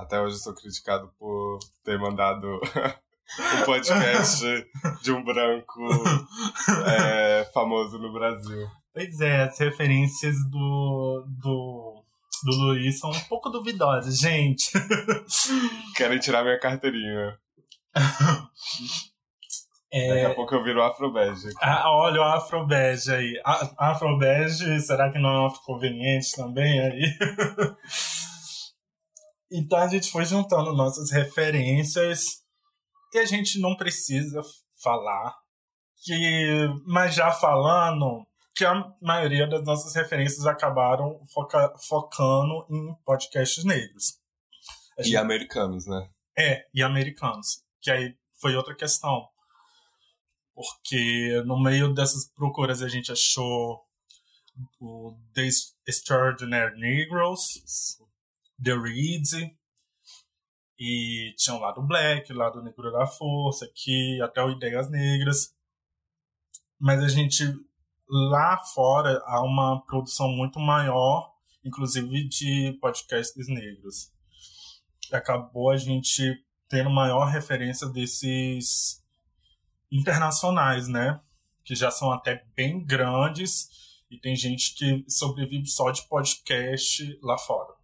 Até 0.01 0.19
hoje 0.19 0.37
eu 0.37 0.41
sou 0.41 0.55
criticado 0.55 1.13
por 1.19 1.59
ter 1.85 1.99
mandado 1.99 2.47
um 3.61 3.65
podcast 3.67 4.43
de 5.03 5.13
um 5.13 5.23
branco 5.23 5.79
é, 6.87 7.45
famoso 7.53 7.99
no 7.99 8.11
Brasil. 8.11 8.67
Pois 8.95 9.21
é, 9.21 9.43
as 9.43 9.59
referências 9.59 10.37
do, 10.51 11.27
do, 11.29 12.03
do 12.45 12.51
Luiz 12.51 12.99
são 12.99 13.11
um 13.11 13.21
pouco 13.29 13.51
duvidosas, 13.51 14.19
gente. 14.19 14.71
Querem 15.95 16.19
tirar 16.19 16.45
minha 16.45 16.59
carteirinha. 16.59 17.39
É... 19.93 20.07
Daqui 20.07 20.25
a 20.27 20.35
pouco 20.37 20.55
eu 20.55 20.63
viro 20.63 20.81
afrobege. 20.81 21.49
Ah, 21.61 21.91
olha 21.91 22.21
o 22.21 22.23
afrobege 22.23 23.13
aí. 23.13 23.43
afrobege, 23.77 24.79
será 24.83 25.11
que 25.11 25.19
não 25.19 25.29
é 25.29 25.47
afroconveniente 25.49 26.31
também 26.37 26.79
aí? 26.79 27.19
Então 29.51 29.79
a 29.79 29.89
gente 29.89 30.11
foi 30.11 30.25
juntando 30.25 30.73
nossas 30.73 31.11
referências 31.11 32.43
e 33.13 33.19
a 33.19 33.25
gente 33.25 33.59
não 33.59 33.77
precisa 33.77 34.43
falar 34.83 35.37
que, 36.03 36.69
mas 36.87 37.15
já 37.15 37.33
falando 37.33 38.27
que 38.55 38.65
a 38.65 38.93
maioria 39.01 39.47
das 39.47 39.65
nossas 39.65 39.95
referências 39.95 40.47
acabaram 40.47 41.21
foca, 41.33 41.75
focando 41.89 42.67
em 42.71 42.95
podcasts 43.05 43.65
negros. 43.65 44.19
Gente, 44.99 45.13
e 45.13 45.17
americanos, 45.17 45.87
né? 45.87 46.09
É, 46.37 46.67
e 46.75 46.83
americanos. 46.83 47.63
Que 47.81 47.91
aí 47.91 48.17
foi 48.41 48.55
outra 48.55 48.75
questão. 48.75 49.29
Porque 50.55 51.43
no 51.47 51.59
meio 51.61 51.93
dessas 51.95 52.29
procuras 52.29 52.83
a 52.83 52.89
gente 52.89 53.11
achou 53.11 53.83
o 54.79 55.17
The 55.35 55.49
Extraordinary 55.87 56.79
Negroes, 56.79 57.99
The 58.63 58.75
Reeds, 58.75 59.33
e 60.81 61.35
tinha 61.37 61.55
o 61.55 61.61
lado 61.61 61.83
black, 61.83 62.33
o 62.33 62.37
lado 62.37 62.63
negro 62.63 62.91
da 62.91 63.07
força, 63.07 63.67
aqui 63.67 64.19
até 64.23 64.43
o 64.43 64.51
Ideias 64.51 64.91
Negras. 64.91 65.55
Mas 66.79 67.03
a 67.05 67.09
gente, 67.09 67.45
lá 68.09 68.59
fora, 68.59 69.23
há 69.27 69.43
uma 69.45 69.85
produção 69.85 70.31
muito 70.31 70.59
maior, 70.59 71.35
inclusive 71.63 72.27
de 72.27 72.79
podcasts 72.81 73.47
negros. 73.47 74.11
Acabou 75.13 75.71
a 75.71 75.77
gente 75.77 76.43
tendo 76.67 76.89
maior 76.89 77.27
referência 77.27 77.87
desses 77.87 79.05
internacionais, 79.93 80.89
né? 80.89 81.21
Que 81.63 81.75
já 81.75 81.91
são 81.91 82.11
até 82.11 82.43
bem 82.57 82.83
grandes 82.83 83.69
e 84.11 84.19
tem 84.19 84.35
gente 84.35 84.75
que 84.75 85.05
sobrevive 85.07 85.67
só 85.67 85.91
de 85.91 86.09
podcast 86.09 87.19
lá 87.23 87.37
fora. 87.37 87.80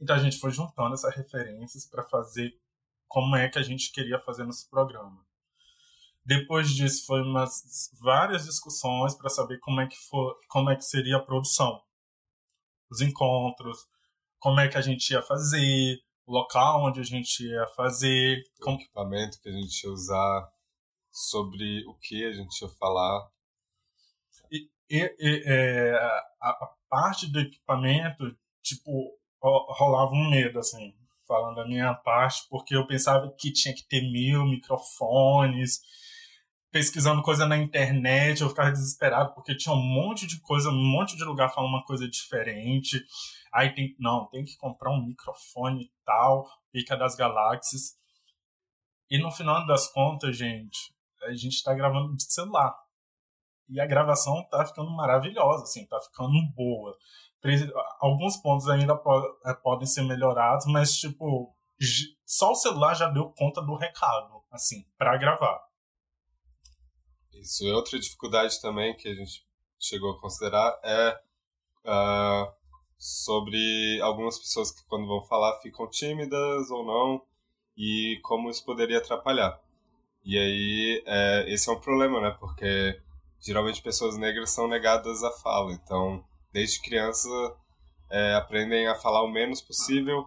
Então 0.00 0.16
a 0.16 0.18
gente 0.18 0.38
foi 0.38 0.50
juntando 0.50 0.94
essas 0.94 1.14
referências 1.14 1.86
para 1.86 2.02
fazer 2.04 2.58
como 3.08 3.36
é 3.36 3.48
que 3.48 3.58
a 3.58 3.62
gente 3.62 3.92
queria 3.92 4.18
fazer 4.18 4.44
nesse 4.44 4.68
programa. 4.68 5.24
Depois 6.24 6.70
disso 6.70 7.06
foi 7.06 7.22
umas 7.22 7.90
várias 8.00 8.44
discussões 8.44 9.14
para 9.14 9.30
saber 9.30 9.58
como 9.60 9.80
é 9.80 9.86
que 9.86 9.96
for, 9.96 10.36
como 10.48 10.70
é 10.70 10.76
que 10.76 10.84
seria 10.84 11.18
a 11.18 11.22
produção, 11.22 11.80
os 12.90 13.00
encontros, 13.00 13.86
como 14.38 14.58
é 14.60 14.68
que 14.68 14.76
a 14.76 14.80
gente 14.80 15.10
ia 15.10 15.22
fazer, 15.22 16.02
o 16.26 16.32
local 16.32 16.84
onde 16.84 17.00
a 17.00 17.04
gente 17.04 17.44
ia 17.44 17.66
fazer, 17.68 18.42
o 18.60 18.70
equipamento 18.72 19.40
que 19.40 19.48
a 19.48 19.52
gente 19.52 19.84
ia 19.84 19.92
usar, 19.92 20.52
sobre 21.16 21.86
o 21.86 21.94
que 21.94 22.24
a 22.24 22.32
gente 22.32 22.60
ia 22.60 22.68
falar. 22.70 23.30
E, 24.50 24.68
e, 24.90 25.16
e 25.18 25.42
é, 25.46 25.94
a, 26.40 26.50
a, 26.50 26.74
parte 26.88 27.30
do 27.30 27.40
equipamento, 27.40 28.36
tipo, 28.62 29.16
rolava 29.40 30.12
um 30.12 30.30
medo, 30.30 30.58
assim, 30.58 30.94
falando 31.26 31.56
da 31.56 31.66
minha 31.66 31.94
parte, 31.94 32.46
porque 32.48 32.74
eu 32.74 32.86
pensava 32.86 33.32
que 33.38 33.52
tinha 33.52 33.74
que 33.74 33.86
ter 33.86 34.00
mil 34.00 34.44
microfones, 34.44 35.80
pesquisando 36.70 37.22
coisa 37.22 37.46
na 37.46 37.56
internet, 37.56 38.42
eu 38.42 38.48
ficava 38.48 38.70
desesperado, 38.70 39.34
porque 39.34 39.56
tinha 39.56 39.74
um 39.74 39.82
monte 39.82 40.26
de 40.26 40.40
coisa, 40.40 40.68
um 40.68 40.90
monte 40.90 41.16
de 41.16 41.24
lugar 41.24 41.52
falando 41.52 41.70
uma 41.70 41.84
coisa 41.84 42.08
diferente. 42.08 43.02
Aí 43.52 43.74
tem, 43.74 43.96
não, 43.98 44.26
tem 44.26 44.44
que 44.44 44.56
comprar 44.56 44.90
um 44.90 45.04
microfone 45.04 45.90
tal, 46.04 46.46
pica 46.70 46.96
das 46.96 47.16
galáxias. 47.16 47.94
E 49.10 49.18
no 49.18 49.30
final 49.30 49.66
das 49.66 49.90
contas, 49.90 50.36
gente, 50.36 50.92
a 51.22 51.30
gente 51.32 51.54
está 51.54 51.72
gravando 51.72 52.14
de 52.14 52.24
celular. 52.24 52.76
E 53.68 53.80
a 53.80 53.86
gravação 53.86 54.44
tá 54.48 54.64
ficando 54.64 54.90
maravilhosa, 54.90 55.64
assim, 55.64 55.86
tá 55.86 56.00
ficando 56.00 56.34
boa. 56.54 56.96
Alguns 58.00 58.36
pontos 58.36 58.68
ainda 58.68 59.00
é, 59.44 59.54
podem 59.54 59.86
ser 59.86 60.02
melhorados, 60.02 60.66
mas, 60.66 60.94
tipo, 60.94 61.54
só 62.24 62.52
o 62.52 62.56
celular 62.56 62.94
já 62.94 63.08
deu 63.08 63.32
conta 63.36 63.60
do 63.62 63.76
recado, 63.76 64.42
assim, 64.50 64.84
para 64.96 65.16
gravar. 65.16 65.60
Isso 67.32 67.66
é 67.66 67.74
outra 67.74 67.98
dificuldade 67.98 68.60
também 68.60 68.96
que 68.96 69.08
a 69.08 69.14
gente 69.14 69.46
chegou 69.78 70.12
a 70.12 70.20
considerar 70.20 70.78
é 70.82 71.20
uh, 71.84 72.52
sobre 72.98 74.00
algumas 74.02 74.38
pessoas 74.38 74.70
que 74.70 74.84
quando 74.86 75.06
vão 75.06 75.22
falar 75.22 75.60
ficam 75.60 75.88
tímidas 75.88 76.70
ou 76.70 76.84
não 76.84 77.22
e 77.76 78.18
como 78.22 78.50
isso 78.50 78.64
poderia 78.64 78.98
atrapalhar. 78.98 79.60
E 80.24 80.36
aí 80.36 81.02
é, 81.06 81.44
esse 81.52 81.68
é 81.68 81.72
um 81.72 81.80
problema, 81.80 82.20
né? 82.20 82.36
Porque 82.40 83.00
geralmente 83.46 83.82
pessoas 83.82 84.16
negras 84.16 84.50
são 84.50 84.68
negadas 84.68 85.22
à 85.22 85.30
fala. 85.30 85.72
Então, 85.72 86.24
desde 86.52 86.80
criança 86.80 87.28
é, 88.10 88.34
aprendem 88.34 88.86
a 88.88 88.94
falar 88.94 89.22
o 89.22 89.30
menos 89.30 89.60
possível 89.60 90.26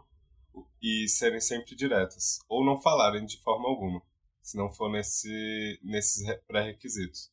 e 0.81 1.07
serem 1.07 1.39
sempre 1.39 1.75
diretas 1.75 2.39
ou 2.47 2.65
não 2.65 2.81
falarem 2.81 3.25
de 3.25 3.41
forma 3.41 3.67
alguma, 3.67 4.01
se 4.41 4.57
não 4.57 4.71
for 4.71 4.89
nesse 4.89 5.79
nesses 5.83 6.25
pré-requisitos 6.47 7.29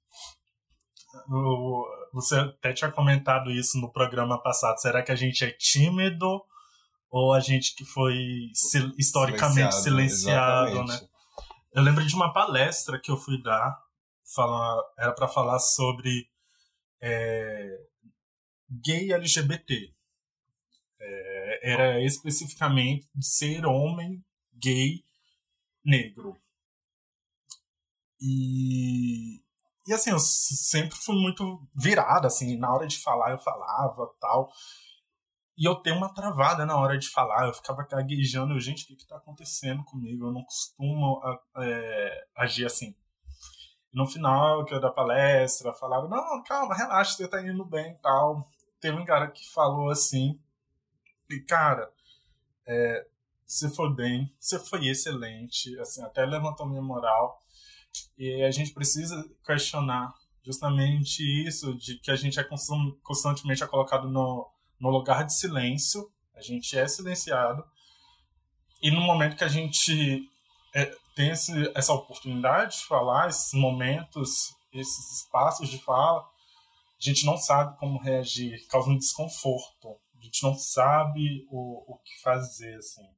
você 2.12 2.36
até 2.36 2.72
tinha 2.72 2.90
comentado 2.90 3.50
isso 3.50 3.78
no 3.78 3.90
programa 3.90 4.40
passado. 4.40 4.80
Será 4.80 5.02
que 5.02 5.12
a 5.12 5.16
gente 5.16 5.44
é 5.44 5.50
tímido 5.50 6.42
ou 7.10 7.32
a 7.32 7.40
gente 7.40 7.74
que 7.74 7.84
foi 7.84 8.50
historicamente 8.98 9.74
silenciado, 9.76 10.70
silenciado 10.70 10.84
né? 10.84 11.00
Eu 11.74 11.82
lembro 11.82 12.04
de 12.06 12.14
uma 12.14 12.32
palestra 12.32 12.98
que 12.98 13.10
eu 13.10 13.16
fui 13.16 13.40
dar, 13.42 13.78
falar, 14.34 14.82
era 14.98 15.12
para 15.12 15.28
falar 15.28 15.58
sobre 15.58 16.28
é, 17.00 17.86
gay 18.70 19.12
LGBT. 19.12 19.94
É, 20.98 21.72
era 21.72 22.04
especificamente 22.04 23.08
ser 23.20 23.66
homem 23.66 24.24
gay 24.54 25.04
negro. 25.84 26.36
E 28.20 29.42
e 29.86 29.92
assim, 29.92 30.10
eu 30.10 30.18
sempre 30.18 30.96
fui 30.96 31.14
muito 31.14 31.62
virado, 31.72 32.26
assim, 32.26 32.56
na 32.56 32.72
hora 32.72 32.86
de 32.88 32.98
falar 32.98 33.30
eu 33.30 33.38
falava 33.38 34.12
tal. 34.20 34.50
E 35.56 35.64
eu 35.64 35.76
tenho 35.76 35.96
uma 35.96 36.12
travada 36.12 36.66
na 36.66 36.76
hora 36.76 36.98
de 36.98 37.08
falar, 37.08 37.46
eu 37.46 37.54
ficava 37.54 37.86
gaguejando, 37.86 38.52
eu, 38.54 38.60
gente, 38.60 38.84
o 38.84 38.86
que 38.88 38.96
que 38.96 39.06
tá 39.06 39.16
acontecendo 39.16 39.84
comigo? 39.84 40.26
Eu 40.26 40.32
não 40.32 40.44
costumo 40.44 41.20
é, 41.58 42.26
agir 42.36 42.66
assim. 42.66 42.94
No 43.96 44.06
final 44.06 44.62
que 44.66 44.74
eu 44.74 44.78
da 44.78 44.90
palestra, 44.90 45.72
falaram, 45.72 46.06
não, 46.06 46.42
calma, 46.42 46.74
relaxa, 46.74 47.16
você 47.16 47.26
tá 47.26 47.40
indo 47.40 47.64
bem 47.64 47.92
e 47.92 47.94
tal. 47.94 48.46
Teve 48.78 48.98
um 48.98 49.06
cara 49.06 49.30
que 49.30 49.50
falou 49.50 49.88
assim, 49.88 50.38
e 51.30 51.40
cara, 51.40 51.90
é, 52.66 53.06
você 53.46 53.70
foi 53.70 53.94
bem, 53.94 54.30
você 54.38 54.58
foi 54.58 54.86
excelente, 54.88 55.74
assim, 55.80 56.02
até 56.02 56.26
levantou 56.26 56.66
minha 56.66 56.82
moral. 56.82 57.42
E 58.18 58.42
a 58.42 58.50
gente 58.50 58.74
precisa 58.74 59.16
questionar 59.42 60.12
justamente 60.42 61.22
isso, 61.48 61.74
de 61.74 61.98
que 61.98 62.10
a 62.10 62.16
gente 62.16 62.38
é 62.38 62.46
constantemente 63.02 63.64
é 63.64 63.66
colocado 63.66 64.10
no, 64.10 64.46
no 64.78 64.90
lugar 64.90 65.24
de 65.24 65.32
silêncio, 65.32 66.12
a 66.34 66.42
gente 66.42 66.78
é 66.78 66.86
silenciado, 66.86 67.64
e 68.82 68.90
no 68.90 69.00
momento 69.00 69.38
que 69.38 69.44
a 69.44 69.48
gente 69.48 70.30
é, 70.76 70.94
tem 71.14 71.30
esse, 71.30 71.72
essa 71.74 71.94
oportunidade 71.94 72.76
de 72.76 72.84
falar, 72.84 73.30
esses 73.30 73.54
momentos, 73.54 74.54
esses 74.70 75.22
espaços 75.22 75.70
de 75.70 75.78
fala, 75.78 76.20
a 76.20 77.00
gente 77.00 77.24
não 77.24 77.38
sabe 77.38 77.78
como 77.78 77.98
reagir, 77.98 78.66
causa 78.68 78.90
um 78.90 78.98
desconforto, 78.98 79.98
a 80.14 80.22
gente 80.22 80.42
não 80.42 80.54
sabe 80.54 81.46
o, 81.50 81.94
o 81.94 81.98
que 82.04 82.20
fazer, 82.20 82.76
assim. 82.76 83.08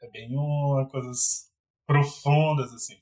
É 0.00 0.08
bem 0.08 0.34
uma 0.34 0.88
coisas 0.88 1.52
profundas, 1.86 2.72
assim. 2.72 2.98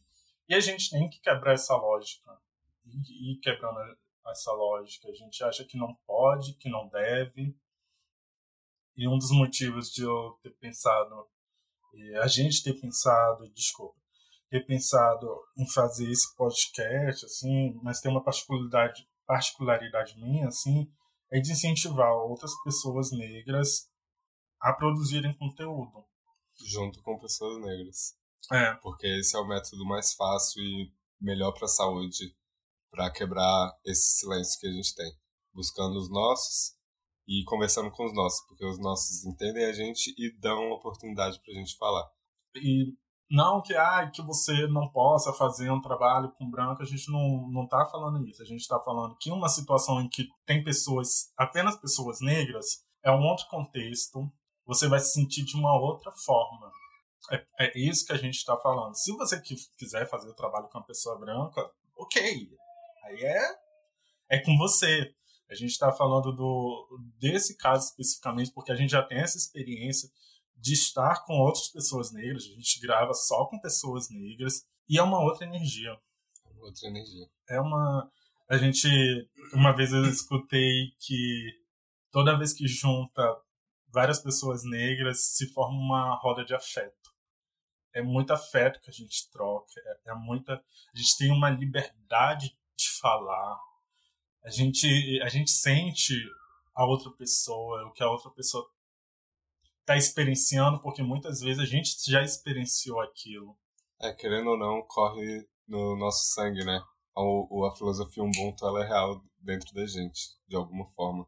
E 0.49 0.55
a 0.55 0.61
gente 0.61 0.91
tem 0.91 1.09
que 1.09 1.21
quebrar 1.21 1.55
essa 1.55 1.77
lógica. 1.77 2.37
E 2.85 3.33
ir 3.33 3.37
quebrando 3.37 3.79
essa 4.27 4.53
lógica. 4.53 5.09
A 5.09 5.15
gente 5.15 5.43
acha 5.45 5.65
que 5.65 5.79
não 5.79 5.95
pode, 6.05 6.55
que 6.55 6.69
não 6.69 6.89
deve. 6.89 7.57
E 8.97 9.07
um 9.07 9.17
dos 9.17 9.31
motivos 9.31 9.93
de 9.93 10.03
eu 10.03 10.39
ter 10.43 10.51
pensado, 10.51 11.27
a 12.23 12.27
gente 12.27 12.63
ter 12.63 12.75
pensado, 12.81 13.49
desculpa, 13.53 13.99
ter 14.51 14.67
pensado 14.67 15.27
em 15.57 15.67
fazer 15.71 16.11
esse 16.11 16.35
podcast, 16.35 17.25
assim, 17.25 17.79
mas 17.83 18.01
tem 18.01 18.11
uma 18.11 18.23
particularidade, 18.23 19.07
particularidade 19.27 20.19
minha, 20.19 20.49
assim, 20.49 20.91
é 21.33 21.41
de 21.41 21.53
incentivar 21.53 22.13
outras 22.13 22.53
pessoas 22.65 23.11
negras 23.13 23.89
a 24.61 24.73
produzirem 24.73 25.37
conteúdo. 25.37 26.05
Junto 26.67 27.01
com 27.03 27.19
pessoas 27.19 27.63
negras. 27.63 28.15
É. 28.53 28.75
Porque 28.83 29.07
esse 29.07 29.37
é 29.37 29.41
o 29.41 29.47
método 29.47 29.85
mais 29.87 30.13
fácil 30.15 30.61
e 30.63 30.93
melhor 31.21 31.53
para 31.53 31.67
a 31.67 31.69
saúde, 31.69 32.37
para 32.91 33.11
quebrar 33.11 33.73
esse 33.85 34.19
silêncio 34.19 34.59
que 34.61 34.67
a 34.67 34.73
gente 34.73 34.95
tem. 34.95 35.13
Buscando 35.55 35.97
os 35.97 36.11
nossos 36.11 36.77
e 37.31 37.45
conversando 37.45 37.93
com 37.93 38.05
os 38.05 38.13
nossos, 38.13 38.45
porque 38.49 38.67
os 38.67 38.81
nossos 38.81 39.25
entendem 39.25 39.65
a 39.65 39.73
gente 39.73 40.13
e 40.19 40.37
dão 40.41 40.73
oportunidade 40.73 41.39
para 41.39 41.55
a 41.55 41.57
gente 41.57 41.77
falar. 41.77 42.11
E 42.57 42.93
não 43.31 43.63
que, 43.63 43.73
ah, 43.73 44.11
que 44.13 44.21
você 44.21 44.67
não 44.67 44.91
possa 44.91 45.33
fazer 45.33 45.71
um 45.71 45.81
trabalho 45.81 46.33
com 46.33 46.51
branco, 46.51 46.83
a 46.83 46.85
gente 46.85 47.09
não, 47.09 47.49
não 47.49 47.69
tá 47.69 47.87
falando 47.87 48.27
isso. 48.27 48.43
A 48.43 48.45
gente 48.45 48.63
está 48.63 48.81
falando 48.81 49.17
que 49.17 49.31
uma 49.31 49.49
situação 49.49 50.01
em 50.01 50.09
que 50.09 50.27
tem 50.45 50.65
pessoas, 50.65 51.33
apenas 51.37 51.77
pessoas 51.77 52.21
negras, 52.21 52.85
é 53.05 53.13
um 53.13 53.23
outro 53.23 53.47
contexto, 53.47 54.29
você 54.67 54.89
vai 54.89 54.99
se 54.99 55.13
sentir 55.13 55.45
de 55.45 55.55
uma 55.55 55.81
outra 55.81 56.11
forma. 56.11 56.69
É, 57.31 57.47
é 57.61 57.79
isso 57.79 58.05
que 58.05 58.13
a 58.13 58.19
gente 58.19 58.39
está 58.39 58.57
falando. 58.57 58.97
Se 58.97 59.13
você 59.13 59.41
quiser 59.79 60.11
fazer 60.11 60.29
o 60.29 60.35
trabalho 60.35 60.69
com 60.69 60.79
uma 60.79 60.85
pessoa 60.85 61.17
branca, 61.17 61.71
ok. 61.97 62.51
Aí 63.05 63.23
é, 63.23 63.55
é 64.31 64.39
com 64.45 64.59
você. 64.59 65.15
A 65.51 65.55
gente 65.55 65.71
está 65.71 65.91
falando 65.91 66.33
do, 66.33 66.99
desse 67.19 67.57
caso 67.57 67.89
especificamente 67.89 68.53
porque 68.53 68.71
a 68.71 68.77
gente 68.77 68.91
já 68.91 69.03
tem 69.03 69.19
essa 69.19 69.37
experiência 69.37 70.09
de 70.57 70.75
estar 70.75 71.25
com 71.25 71.35
outras 71.39 71.69
pessoas 71.69 72.13
negras. 72.13 72.45
A 72.45 72.55
gente 72.55 72.81
grava 72.81 73.13
só 73.15 73.47
com 73.47 73.59
pessoas 73.59 74.09
negras 74.11 74.65
e 74.89 74.99
é 74.99 75.03
uma 75.03 75.21
outra 75.21 75.47
energia. 75.47 75.99
Outra 76.59 76.89
energia. 76.89 77.29
É 77.49 77.61
uma. 77.61 78.11
A 78.49 78.57
gente. 78.57 78.89
Uma 79.53 79.75
vez 79.75 79.93
eu 79.93 80.05
escutei 80.07 80.93
que 81.01 81.59
toda 82.11 82.39
vez 82.39 82.53
que 82.53 82.69
junta 82.69 83.23
várias 83.89 84.21
pessoas 84.21 84.63
negras 84.65 85.21
se 85.25 85.53
forma 85.53 85.77
uma 85.77 86.15
roda 86.17 86.45
de 86.45 86.55
afeto. 86.55 87.11
É 87.93 88.03
muito 88.03 88.33
afeto 88.33 88.81
que 88.81 88.91
a 88.91 88.93
gente 88.93 89.29
troca, 89.31 89.73
é, 89.77 90.11
é 90.11 90.15
muita. 90.15 90.55
A 90.55 90.99
gente 90.99 91.19
tem 91.19 91.33
uma 91.33 91.51
liberdade 91.51 92.57
de 92.77 92.91
falar. 93.01 93.59
A 94.43 94.51
gente, 94.51 95.21
a 95.23 95.29
gente 95.29 95.51
sente 95.51 96.15
a 96.75 96.85
outra 96.87 97.11
pessoa, 97.13 97.87
o 97.87 97.93
que 97.93 98.03
a 98.03 98.11
outra 98.11 98.31
pessoa 98.31 98.69
está 99.81 99.97
experienciando, 99.97 100.81
porque 100.81 101.03
muitas 101.03 101.41
vezes 101.41 101.63
a 101.63 101.67
gente 101.67 101.91
já 102.11 102.23
experienciou 102.23 103.01
aquilo. 103.01 103.57
É, 104.01 104.13
querendo 104.13 104.51
ou 104.51 104.59
não, 104.59 104.83
corre 104.83 105.47
no 105.67 105.97
nosso 105.97 106.33
sangue, 106.33 106.65
né? 106.65 106.81
A, 107.17 107.21
a 107.69 107.77
filosofia 107.77 108.23
Ubuntu, 108.23 108.67
ela 108.67 108.85
é 108.85 108.89
real 108.89 109.23
dentro 109.39 109.75
da 109.75 109.87
gente, 109.87 110.31
de 110.49 110.57
alguma 110.57 110.87
forma. 110.91 111.27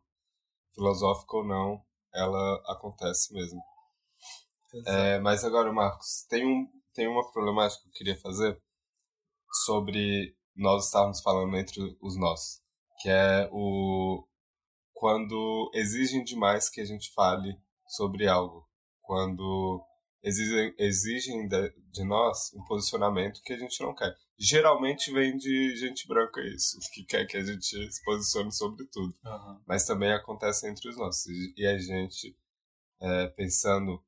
Filosófica 0.74 1.36
ou 1.36 1.44
não, 1.44 1.84
ela 2.14 2.62
acontece 2.66 3.32
mesmo. 3.34 3.62
É, 4.86 5.18
mas 5.18 5.44
agora, 5.44 5.70
Marcos, 5.72 6.24
tem, 6.28 6.46
um, 6.46 6.66
tem 6.94 7.06
uma 7.06 7.30
problemática 7.30 7.82
que 7.82 7.88
eu 7.88 7.92
queria 7.92 8.20
fazer 8.20 8.58
sobre 9.64 10.34
nós 10.56 10.86
estarmos 10.86 11.20
falando 11.20 11.56
entre 11.56 11.96
os 12.00 12.16
nós, 12.18 12.62
que 13.02 13.08
é 13.08 13.48
o 13.50 14.24
quando 14.92 15.68
exigem 15.74 16.22
demais 16.22 16.70
que 16.70 16.80
a 16.80 16.84
gente 16.84 17.12
fale 17.12 17.58
sobre 17.88 18.28
algo, 18.28 18.64
quando 19.00 19.84
exigem, 20.22 20.72
exigem 20.78 21.48
de, 21.48 21.74
de, 21.90 22.04
nós 22.04 22.52
um 22.54 22.62
posicionamento 22.62 23.42
que 23.42 23.52
a 23.52 23.58
gente 23.58 23.82
não 23.82 23.92
quer. 23.92 24.14
Geralmente 24.38 25.12
vem 25.12 25.36
de 25.36 25.74
gente 25.76 26.06
branca 26.06 26.40
isso, 26.42 26.78
que 26.94 27.04
quer 27.04 27.26
que 27.26 27.36
a 27.36 27.44
gente 27.44 27.64
se 27.64 28.04
posicione 28.04 28.52
sobre 28.52 28.86
tudo. 28.86 29.12
Uhum. 29.24 29.60
Mas 29.66 29.84
também 29.84 30.12
acontece 30.12 30.68
entre 30.68 30.88
os 30.88 30.96
nossos. 30.96 31.26
E 31.56 31.66
a 31.66 31.76
gente, 31.76 32.36
é, 33.00 33.26
pensando 33.26 34.00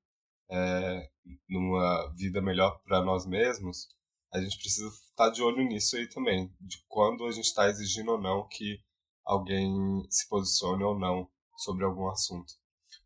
é, 0.48 1.10
numa 1.48 2.12
vida 2.14 2.40
melhor 2.40 2.80
para 2.84 3.02
nós 3.02 3.26
mesmos, 3.26 3.88
a 4.34 4.40
gente 4.40 4.58
precisa 4.58 4.88
estar 4.88 5.26
tá 5.26 5.30
de 5.30 5.40
olho 5.40 5.64
nisso 5.64 5.96
aí 5.96 6.08
também, 6.08 6.52
de 6.60 6.84
quando 6.88 7.24
a 7.24 7.30
gente 7.30 7.44
está 7.44 7.68
exigindo 7.68 8.10
ou 8.10 8.20
não 8.20 8.48
que 8.48 8.80
alguém 9.24 9.72
se 10.10 10.28
posicione 10.28 10.82
ou 10.82 10.98
não 10.98 11.30
sobre 11.56 11.84
algum 11.84 12.08
assunto. 12.08 12.52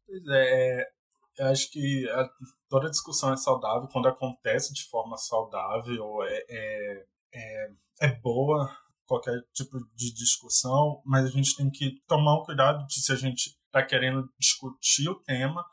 Pois 0.07 0.27
é, 0.29 0.81
é 0.81 0.89
eu 1.39 1.47
acho 1.47 1.71
que 1.71 2.09
a, 2.11 2.29
toda 2.69 2.91
discussão 2.91 3.33
é 3.33 3.37
saudável 3.37 3.89
quando 3.93 4.09
acontece 4.09 4.73
de 4.73 4.85
forma 4.89 5.17
saudável, 5.17 6.23
é, 6.25 6.45
é, 6.49 7.07
é, 7.35 7.71
é 8.03 8.21
boa 8.21 8.75
qualquer 9.07 9.41
tipo 9.55 9.79
de 9.95 10.13
discussão, 10.13 11.01
mas 11.05 11.27
a 11.27 11.31
gente 11.31 11.57
tem 11.57 11.71
que 11.71 12.03
tomar 12.07 12.41
um 12.41 12.45
cuidado 12.45 12.87
de 12.87 13.01
se 13.01 13.13
a 13.13 13.17
gente 13.17 13.57
está 13.67 13.85
querendo 13.85 14.29
discutir 14.39 15.09
o 15.09 15.21
tema 15.21 15.65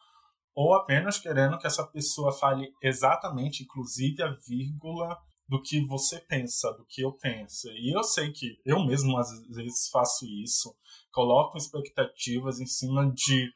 ou 0.54 0.74
apenas 0.74 1.18
querendo 1.18 1.58
que 1.58 1.68
essa 1.68 1.86
pessoa 1.86 2.32
fale 2.32 2.74
exatamente, 2.82 3.64
inclusive 3.64 4.22
a 4.22 4.32
vírgula 4.48 5.18
do 5.48 5.62
que 5.62 5.86
você 5.86 6.20
pensa, 6.20 6.72
do 6.74 6.86
que 6.86 7.02
eu 7.02 7.12
penso. 7.14 7.70
E 7.70 7.96
eu 7.96 8.04
sei 8.04 8.32
que 8.32 8.60
eu 8.66 8.84
mesmo 8.86 9.18
às 9.18 9.30
vezes 9.50 9.90
faço 9.90 10.26
isso, 10.26 10.76
coloco 11.12 11.58
expectativas 11.58 12.60
em 12.60 12.66
cima 12.66 13.12
de 13.14 13.52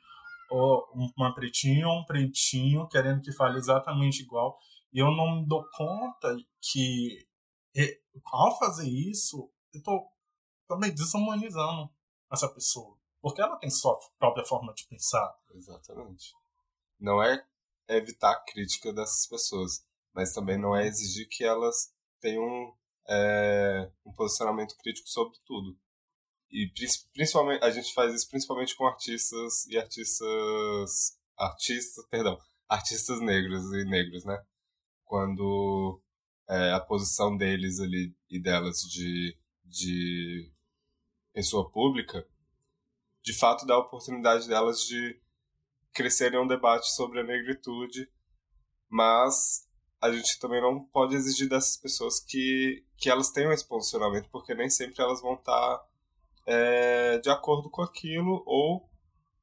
oh, 0.52 0.86
uma 1.18 1.34
pretinha 1.34 1.88
ou 1.88 2.02
um 2.02 2.06
pretinho 2.06 2.88
querendo 2.88 3.22
que 3.22 3.34
fale 3.34 3.58
exatamente 3.58 4.22
igual. 4.22 4.58
E 4.94 5.00
eu 5.00 5.12
não 5.12 5.40
me 5.40 5.48
dou 5.48 5.64
conta 5.76 6.36
que 6.62 7.28
ao 8.26 8.58
fazer 8.58 8.90
isso, 8.90 9.52
eu 9.74 9.80
estou 9.80 10.08
também 10.68 10.94
desumanizando 10.94 11.90
essa 12.32 12.48
pessoa. 12.50 12.98
Porque 13.22 13.42
ela 13.42 13.58
tem 13.58 13.70
sua 13.70 13.98
própria 14.18 14.46
forma 14.46 14.74
de 14.74 14.88
pensar. 14.88 15.36
Exatamente 15.54 16.34
não 17.00 17.24
é 17.24 17.44
evitar 17.88 18.32
a 18.32 18.44
crítica 18.44 18.94
dessas 18.94 19.26
pessoas, 19.28 19.86
mas 20.14 20.34
também 20.34 20.58
não 20.58 20.76
é 20.76 20.88
exigir 20.88 21.28
que 21.30 21.44
elas 21.44 21.94
tenham 22.20 22.74
é, 23.08 23.90
um 24.06 24.14
posicionamento 24.14 24.76
crítico 24.78 25.08
sobre 25.10 25.38
tudo. 25.46 25.78
E 26.52 26.72
principalmente 27.14 27.64
a 27.64 27.70
gente 27.70 27.94
faz 27.94 28.14
isso 28.14 28.28
principalmente 28.30 28.76
com 28.76 28.88
artistas 28.88 29.68
e 29.68 29.78
artistas 29.78 31.18
artistas, 31.38 32.06
perdão, 32.08 32.40
artistas 32.68 33.22
negros 33.22 33.72
e 33.74 33.86
negros, 33.86 34.26
né? 34.26 34.44
Quando 35.06 36.02
é, 36.48 36.72
a 36.72 36.80
posição 36.80 37.36
deles 37.38 37.80
ali 37.80 38.14
e 38.30 38.40
delas 38.40 38.82
de, 38.82 39.38
de 39.64 40.52
pessoa 41.34 41.70
pública, 41.70 42.28
de 43.22 43.34
fato 43.34 43.66
dá 43.66 43.76
a 43.76 43.80
oportunidade 43.80 44.48
delas 44.48 44.84
de 44.84 45.20
crescerem 45.94 46.40
um 46.40 46.48
debate 46.48 46.92
sobre 46.92 47.20
a 47.20 47.24
negritude, 47.24 48.10
mas 48.90 49.68
a 50.02 50.12
gente 50.12 50.40
também 50.40 50.62
não 50.62 50.84
pode 50.86 51.16
exigir 51.16 51.50
dessas 51.50 51.78
pessoas 51.78 52.20
que, 52.20 52.84
que 52.98 53.10
elas 53.10 53.32
tenham 53.32 53.52
esse 53.52 53.68
posicionamento, 53.68 54.30
porque 54.32 54.56
nem 54.56 54.70
sempre 54.70 55.02
elas 55.02 55.22
vão 55.22 55.34
estar 55.34 55.84
é, 56.46 57.18
de 57.20 57.30
acordo 57.30 57.70
com 57.70 57.82
aquilo 57.82 58.44
ou 58.46 58.90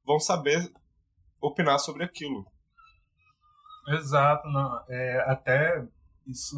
vão 0.05 0.19
saber 0.19 0.73
opinar 1.41 1.79
sobre 1.79 2.05
aquilo. 2.05 2.47
Exato, 3.89 4.49
não, 4.49 4.85
é, 4.89 5.25
até 5.31 5.87
isso, 6.27 6.57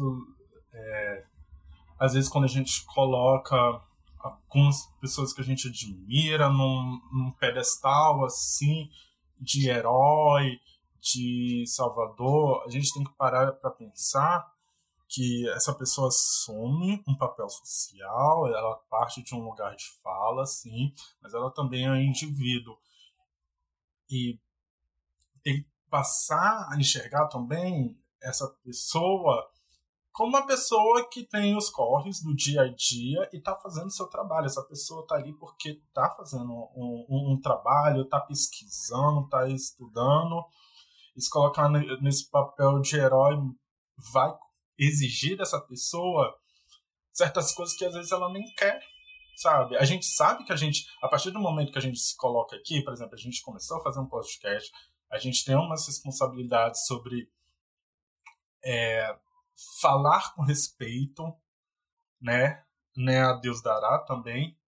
é, 0.73 1.25
às 1.99 2.13
vezes 2.13 2.29
quando 2.29 2.45
a 2.45 2.47
gente 2.47 2.83
coloca 2.85 3.55
algumas 4.17 4.87
pessoas 4.99 5.33
que 5.33 5.41
a 5.41 5.45
gente 5.45 5.67
admira 5.67 6.49
num, 6.49 6.99
num 7.11 7.31
pedestal 7.39 8.25
assim, 8.25 8.89
de 9.39 9.69
herói, 9.69 10.59
de 11.01 11.63
salvador, 11.67 12.63
a 12.65 12.69
gente 12.69 12.93
tem 12.93 13.03
que 13.03 13.13
parar 13.13 13.51
para 13.53 13.71
pensar 13.71 14.51
que 15.07 15.49
essa 15.49 15.73
pessoa 15.73 16.07
assume 16.07 17.03
um 17.07 17.17
papel 17.17 17.49
social, 17.49 18.47
ela 18.47 18.75
parte 18.89 19.23
de 19.23 19.33
um 19.33 19.43
lugar 19.43 19.75
de 19.75 19.85
fala, 20.03 20.45
sim, 20.45 20.93
mas 21.21 21.33
ela 21.33 21.51
também 21.51 21.85
é 21.85 21.91
um 21.91 21.95
indivíduo. 21.95 22.77
E 24.09 24.39
tem 25.43 25.63
que 25.63 25.69
passar 25.89 26.67
a 26.71 26.77
enxergar 26.77 27.27
também 27.27 27.97
essa 28.21 28.47
pessoa 28.63 29.49
como 30.19 30.35
uma 30.35 30.45
pessoa 30.45 31.07
que 31.09 31.23
tem 31.23 31.55
os 31.55 31.69
corres 31.69 32.21
do 32.21 32.35
dia 32.35 32.63
a 32.63 32.67
dia 32.67 33.29
e 33.31 33.37
está 33.37 33.55
fazendo 33.55 33.89
seu 33.89 34.05
trabalho. 34.05 34.47
Essa 34.47 34.61
pessoa 34.63 35.01
está 35.03 35.15
ali 35.15 35.31
porque 35.31 35.81
está 35.87 36.09
fazendo 36.11 36.51
um, 36.75 37.05
um, 37.09 37.31
um 37.31 37.41
trabalho, 37.41 38.01
está 38.01 38.19
pesquisando, 38.19 39.21
está 39.21 39.47
estudando. 39.47 40.43
Se 41.19 41.29
colocar 41.29 41.69
nesse 42.01 42.29
papel 42.29 42.79
de 42.81 42.95
herói 42.95 43.35
vai 44.13 44.33
exigir 44.77 45.37
dessa 45.37 45.59
pessoa 45.59 46.37
certas 47.11 47.53
coisas 47.53 47.75
que 47.75 47.85
às 47.85 47.93
vezes 47.93 48.11
ela 48.11 48.31
nem 48.31 48.43
quer, 48.55 48.79
sabe? 49.35 49.75
A 49.77 49.83
gente 49.83 50.05
sabe 50.05 50.45
que 50.45 50.53
a 50.53 50.55
gente, 50.55 50.87
a 51.01 51.07
partir 51.07 51.31
do 51.31 51.39
momento 51.39 51.71
que 51.71 51.77
a 51.77 51.81
gente 51.81 51.99
se 51.99 52.15
coloca 52.15 52.55
aqui, 52.55 52.81
por 52.83 52.93
exemplo, 52.93 53.15
a 53.15 53.17
gente 53.17 53.41
começou 53.41 53.77
a 53.77 53.83
fazer 53.83 53.99
um 53.99 54.07
podcast, 54.07 54.71
a 55.09 55.17
gente 55.17 55.43
tem 55.43 55.55
umas 55.55 55.85
responsabilidades 55.87 56.85
sobre 56.85 57.29
é, 58.63 59.17
falar 59.81 60.33
com 60.33 60.43
respeito, 60.43 61.33
né? 62.21 62.63
né? 62.95 63.21
A 63.21 63.33
Deus 63.33 63.61
dará 63.61 63.99
também. 63.99 64.58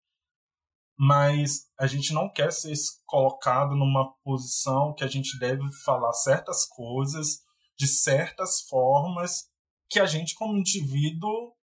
Mas 1.03 1.67
a 1.79 1.87
gente 1.87 2.13
não 2.13 2.29
quer 2.29 2.51
ser 2.51 2.75
colocado 3.07 3.73
numa 3.73 4.13
posição 4.23 4.93
que 4.93 5.03
a 5.03 5.07
gente 5.07 5.39
deve 5.39 5.63
falar 5.83 6.13
certas 6.13 6.63
coisas 6.67 7.41
de 7.75 7.87
certas 7.87 8.61
formas 8.61 9.49
que 9.89 9.99
a 9.99 10.05
gente, 10.05 10.35
como 10.35 10.55
indivíduo, 10.55 11.55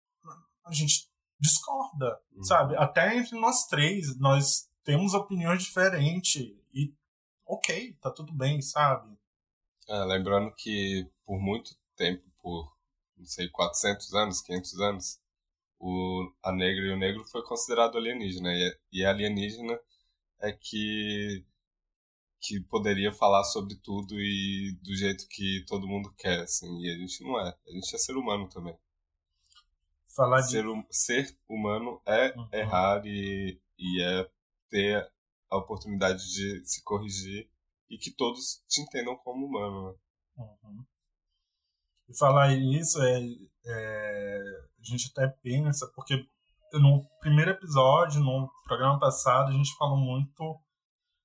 a 0.65 0.73
gente 0.73 1.08
discorda, 1.39 2.19
uhum. 2.32 2.43
sabe? 2.43 2.76
Até 2.78 3.15
entre 3.15 3.39
nós 3.39 3.67
três, 3.67 4.17
nós 4.17 4.67
temos 4.84 5.13
opiniões 5.13 5.62
diferentes 5.62 6.41
e 6.73 6.91
ok, 7.45 7.93
tá 8.02 8.10
tudo 8.10 8.34
bem, 8.34 8.60
sabe? 8.60 9.15
É, 9.88 10.04
lembrando 10.04 10.52
que 10.56 11.08
por 11.23 11.39
muito 11.39 11.78
tempo, 11.95 12.23
por 12.41 12.76
não 13.15 13.28
sei, 13.28 13.47
400 13.50 14.15
anos, 14.15 14.41
500 14.41 14.80
anos, 14.80 15.19
o, 15.80 16.32
a 16.44 16.52
negra 16.52 16.86
e 16.86 16.92
o 16.92 16.98
negro 16.98 17.24
foi 17.26 17.44
considerado 17.44 17.98
alienígena. 17.98 18.52
E, 18.54 18.80
e 18.92 19.06
alienígena 19.06 19.80
é 20.40 20.52
que, 20.52 21.46
que 22.42 22.60
poderia 22.62 23.12
falar 23.12 23.44
sobre 23.44 23.76
tudo 23.76 24.16
e 24.16 24.78
do 24.82 24.96
jeito 24.96 25.28
que 25.30 25.63
todo 25.68 25.88
mundo 25.88 26.13
quer, 26.18 26.42
assim. 26.42 26.68
E 26.82 26.92
a 26.92 26.98
gente 26.98 27.24
não 27.24 27.40
é. 27.40 27.56
A 27.68 27.72
gente 27.72 27.96
é 27.96 27.98
ser 27.98 28.16
humano 28.16 28.48
também. 28.50 28.78
Falar 30.16 30.42
ser, 30.42 30.63
de... 30.63 30.86
ser 30.90 31.38
humano 31.48 32.02
é 32.06 32.36
uhum. 32.36 32.50
errar 32.52 33.06
e, 33.06 33.60
e 33.78 34.02
é 34.02 34.30
ter 34.70 35.12
a 35.50 35.58
oportunidade 35.58 36.24
de 36.34 36.66
se 36.66 36.84
corrigir 36.84 37.50
e 37.90 37.98
que 37.98 38.12
todos 38.12 38.63
te 38.68 38.82
entendam 38.82 39.16
como 39.18 39.46
humano. 39.46 39.92
Né? 40.36 40.44
Uhum. 40.63 40.86
E 42.10 42.18
falar 42.18 42.54
isso, 42.54 43.02
é, 43.02 43.20
é, 43.66 44.66
a 44.88 44.97
gente 44.97 45.12
até 45.12 45.28
pensa, 45.28 45.88
porque 45.95 46.26
no 46.73 47.04
primeiro 47.19 47.52
episódio, 47.52 48.21
no 48.21 48.50
programa 48.65 49.00
passado, 49.00 49.50
a 49.50 49.54
gente 49.54 49.76
falou 49.78 49.97
muito 49.97 50.60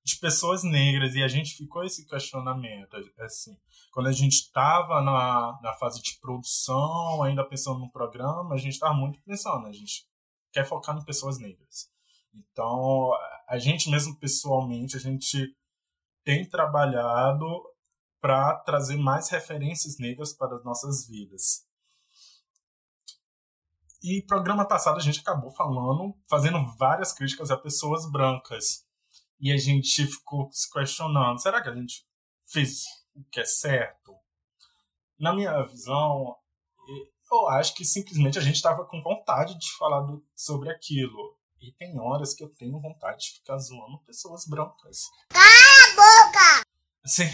de 0.03 0.17
pessoas 0.17 0.63
negras 0.63 1.15
e 1.15 1.23
a 1.23 1.27
gente 1.27 1.55
ficou 1.55 1.83
esse 1.83 2.05
questionamento 2.05 2.95
assim. 3.19 3.57
Quando 3.91 4.07
a 4.07 4.11
gente 4.11 4.33
estava 4.33 5.01
na, 5.01 5.57
na 5.61 5.73
fase 5.75 6.01
de 6.01 6.19
produção 6.19 7.23
ainda 7.23 7.47
pensando 7.47 7.79
no 7.79 7.89
programa 7.89 8.53
a 8.53 8.57
gente 8.57 8.73
estava 8.73 8.93
muito 8.93 9.21
pensando 9.21 9.65
a 9.65 9.71
gente 9.71 10.05
quer 10.51 10.65
focar 10.65 10.97
em 10.97 11.05
pessoas 11.05 11.39
negras. 11.39 11.89
Então 12.33 13.11
a 13.47 13.57
gente 13.57 13.89
mesmo 13.89 14.19
pessoalmente 14.19 14.97
a 14.97 14.99
gente 14.99 15.55
tem 16.23 16.47
trabalhado 16.47 17.45
para 18.19 18.55
trazer 18.59 18.97
mais 18.97 19.29
referências 19.29 19.97
negras 19.99 20.33
para 20.33 20.55
as 20.55 20.63
nossas 20.65 21.07
vidas 21.07 21.65
e 24.03 24.21
programa 24.21 24.67
passado 24.67 24.97
a 24.97 25.01
gente 25.01 25.21
acabou 25.21 25.49
falando 25.49 26.13
fazendo 26.29 26.59
várias 26.77 27.13
críticas 27.13 27.49
a 27.49 27.57
pessoas 27.57 28.09
brancas 28.11 28.85
e 29.39 29.51
a 29.51 29.57
gente 29.57 30.05
ficou 30.05 30.49
se 30.51 30.71
questionando: 30.71 31.41
será 31.41 31.61
que 31.61 31.69
a 31.69 31.75
gente 31.75 32.05
fez 32.45 32.83
o 33.15 33.23
que 33.31 33.39
é 33.39 33.45
certo? 33.45 34.15
Na 35.19 35.33
minha 35.33 35.61
visão, 35.63 36.35
eu 37.31 37.49
acho 37.49 37.73
que 37.75 37.85
simplesmente 37.85 38.37
a 38.37 38.41
gente 38.41 38.55
estava 38.55 38.85
com 38.85 39.01
vontade 39.01 39.57
de 39.57 39.71
falar 39.77 40.01
do, 40.01 40.25
sobre 40.35 40.69
aquilo. 40.69 41.37
E 41.61 41.71
tem 41.73 41.97
horas 41.99 42.33
que 42.33 42.43
eu 42.43 42.49
tenho 42.49 42.79
vontade 42.79 43.25
de 43.25 43.33
ficar 43.35 43.57
zoando 43.57 43.99
pessoas 44.05 44.45
brancas. 44.45 45.09
Cala 45.29 45.43
a 45.43 45.95
boca! 45.95 46.62
Sim. 47.05 47.29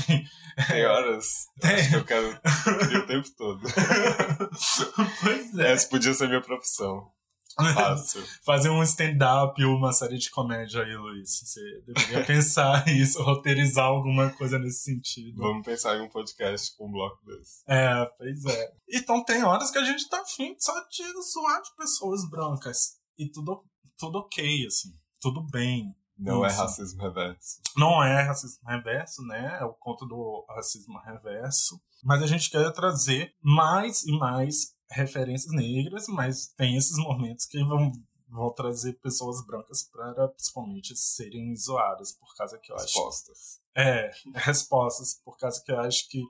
Tem 0.68 0.86
horas 0.86 1.48
tem. 1.60 1.76
Acho 1.76 1.90
que 1.90 1.96
eu 1.96 2.06
quero 2.06 2.28
o 2.30 3.06
tempo 3.06 3.30
todo. 3.38 3.62
pois 5.22 5.58
é. 5.58 5.72
Essa 5.72 5.88
podia 5.90 6.14
ser 6.14 6.28
minha 6.28 6.42
profissão. 6.42 7.12
Fácil. 7.56 8.24
Fazer 8.44 8.70
um 8.70 8.82
stand-up 8.84 9.64
ou 9.64 9.76
uma 9.76 9.92
série 9.92 10.18
de 10.18 10.30
comédia 10.30 10.84
aí, 10.84 10.96
Luiz. 10.96 11.42
Você 11.44 11.62
deveria 11.86 12.26
pensar 12.26 12.88
isso, 12.90 13.22
roteirizar 13.22 13.86
alguma 13.86 14.30
coisa 14.32 14.58
nesse 14.58 14.84
sentido. 14.84 15.38
Vamos 15.38 15.66
pensar 15.66 15.98
em 15.98 16.02
um 16.02 16.10
podcast 16.10 16.76
com 16.78 16.88
um 16.88 16.92
bloco 16.92 17.24
desse. 17.26 17.64
É, 17.68 18.06
pois 18.18 18.46
é. 18.46 18.72
Então 18.90 19.24
tem 19.24 19.44
horas 19.44 19.72
que 19.72 19.78
a 19.78 19.84
gente 19.84 20.08
tá 20.08 20.22
afim 20.22 20.56
só 20.58 20.74
de 20.90 21.04
zoar 21.34 21.62
de 21.62 21.76
pessoas 21.76 22.30
brancas. 22.30 22.98
E 23.18 23.30
tudo, 23.30 23.64
tudo 23.98 24.20
ok, 24.20 24.66
assim. 24.66 24.90
Tudo 25.20 25.46
bem. 25.52 25.94
Não 26.20 26.44
é 26.44 26.50
isso. 26.50 26.60
é 26.60 26.62
racismo 26.62 27.02
reverso. 27.02 27.62
Não 27.78 28.04
é 28.04 28.22
racismo 28.22 28.68
reverso, 28.68 29.22
né? 29.24 29.58
É 29.60 29.64
o 29.64 29.74
conto 29.74 30.06
do 30.06 30.46
racismo 30.50 31.00
reverso. 31.00 31.80
Mas 32.04 32.22
a 32.22 32.28
gente 32.28 32.50
quer 32.50 32.72
trazer 32.74 33.34
mais 33.42 34.04
e 34.04 34.12
mais 34.18 34.74
referências 34.92 35.54
negras, 35.54 36.08
mas 36.08 36.48
tem 36.58 36.76
esses 36.76 36.98
momentos 36.98 37.46
que 37.46 37.64
vão, 37.64 37.92
vão 38.28 38.54
trazer 38.54 38.94
pessoas 38.94 39.46
brancas 39.46 39.84
para 39.84 40.28
principalmente 40.30 40.96
serem 40.96 41.56
zoadas, 41.56 42.12
por 42.12 42.36
causa 42.36 42.58
que 42.58 42.72
eu 42.72 42.76
acho. 42.76 42.86
Respostas. 42.86 43.60
É, 43.76 44.12
respostas, 44.36 45.14
por 45.24 45.38
causa 45.38 45.62
que 45.64 45.72
eu 45.72 45.80
acho 45.80 46.10
que 46.10 46.22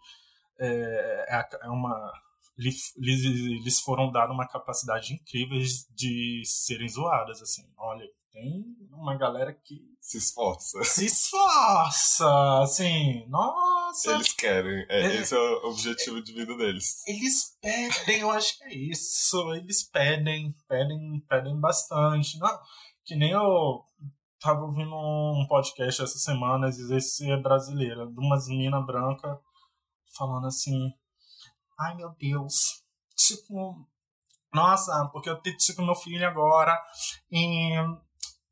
é, 0.59 1.25
é, 1.29 1.47
é 1.63 1.69
uma. 2.59 2.93
Eles 2.97 3.79
foram 3.79 4.11
dar 4.11 4.29
uma 4.29 4.47
capacidade 4.47 5.13
incrível 5.13 5.59
de 5.91 6.41
serem 6.45 6.89
zoadas, 6.89 7.41
assim. 7.41 7.63
Olha, 7.77 8.05
tem 8.31 8.63
uma 8.91 9.15
galera 9.17 9.53
que 9.53 9.81
se 9.99 10.17
esforça. 10.17 10.83
Se 10.83 11.05
esforça, 11.05 12.61
assim, 12.61 13.25
nossa. 13.27 14.13
Eles 14.13 14.33
querem, 14.33 14.85
é, 14.89 15.01
é, 15.01 15.15
esse 15.21 15.35
é 15.35 15.37
o 15.37 15.69
objetivo 15.69 16.21
de 16.21 16.33
vida 16.33 16.55
deles. 16.57 17.03
Eles 17.07 17.57
pedem, 17.61 18.21
eu 18.21 18.31
acho 18.31 18.57
que 18.57 18.63
é 18.65 18.73
isso. 18.73 19.53
Eles 19.53 19.83
pedem, 19.83 20.53
pedem, 20.67 21.23
pedem 21.27 21.59
bastante. 21.59 22.37
Não, 22.39 22.59
que 23.05 23.15
nem 23.15 23.31
eu 23.31 23.83
tava 24.39 24.61
ouvindo 24.61 24.95
um 24.95 25.45
podcast 25.47 26.01
essa 26.01 26.17
semana, 26.17 26.69
esse 26.69 27.29
é 27.29 27.37
brasileira, 27.37 28.07
de 28.07 28.19
umas 28.19 28.47
minas 28.47 28.85
brancas 28.85 29.37
falando 30.17 30.47
assim, 30.47 30.91
ai 31.79 31.95
meu 31.95 32.09
Deus, 32.19 32.83
tipo, 33.15 33.87
nossa, 34.53 35.07
porque 35.13 35.29
eu 35.29 35.41
tive 35.41 35.81
meu 35.81 35.95
filho 35.95 36.27
agora 36.27 36.77
e 37.31 37.75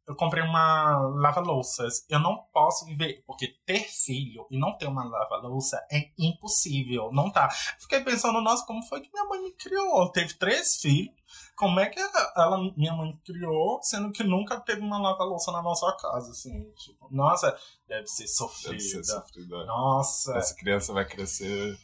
eu 0.08 0.16
comprei 0.16 0.42
uma 0.42 1.00
lava-louças. 1.16 2.06
Eu 2.08 2.20
não 2.20 2.38
posso 2.54 2.86
viver, 2.86 3.24
porque 3.28 3.48
ter 3.66 3.84
filho 3.84 4.48
e 4.50 4.58
não 4.58 4.78
ter 4.78 4.88
uma 4.88 5.04
lava-louça 5.04 5.86
é 5.92 6.12
impossível, 6.18 7.10
não 7.12 7.30
tá. 7.30 7.50
Fiquei 7.78 8.02
pensando, 8.02 8.40
nossa, 8.40 8.66
como 8.66 8.82
foi 8.84 9.02
que 9.02 9.12
minha 9.12 9.26
mãe 9.26 9.42
me 9.42 9.52
criou? 9.52 10.10
Teve 10.12 10.34
três 10.36 10.78
filhos, 10.78 11.14
como 11.58 11.80
é 11.80 11.88
que 11.88 12.00
ela, 12.00 12.58
minha 12.78 12.94
mãe 12.94 13.20
criou, 13.26 13.80
sendo 13.84 14.12
que 14.12 14.24
nunca 14.24 14.60
teve 14.62 14.80
uma 14.80 14.98
lava-louça 14.98 15.52
na 15.52 15.62
nossa 15.62 15.92
casa, 15.98 16.32
assim, 16.32 16.72
tipo, 16.76 17.10
nossa, 17.12 17.58
deve 17.88 18.08
ser 18.08 18.28
sofrida. 18.28 18.78
Deve 18.78 18.82
ser 18.82 19.04
sofrida. 19.04 19.66
Nossa. 19.66 20.38
Essa 20.38 20.56
criança 20.56 20.94
vai 20.94 21.06
crescer 21.06 21.78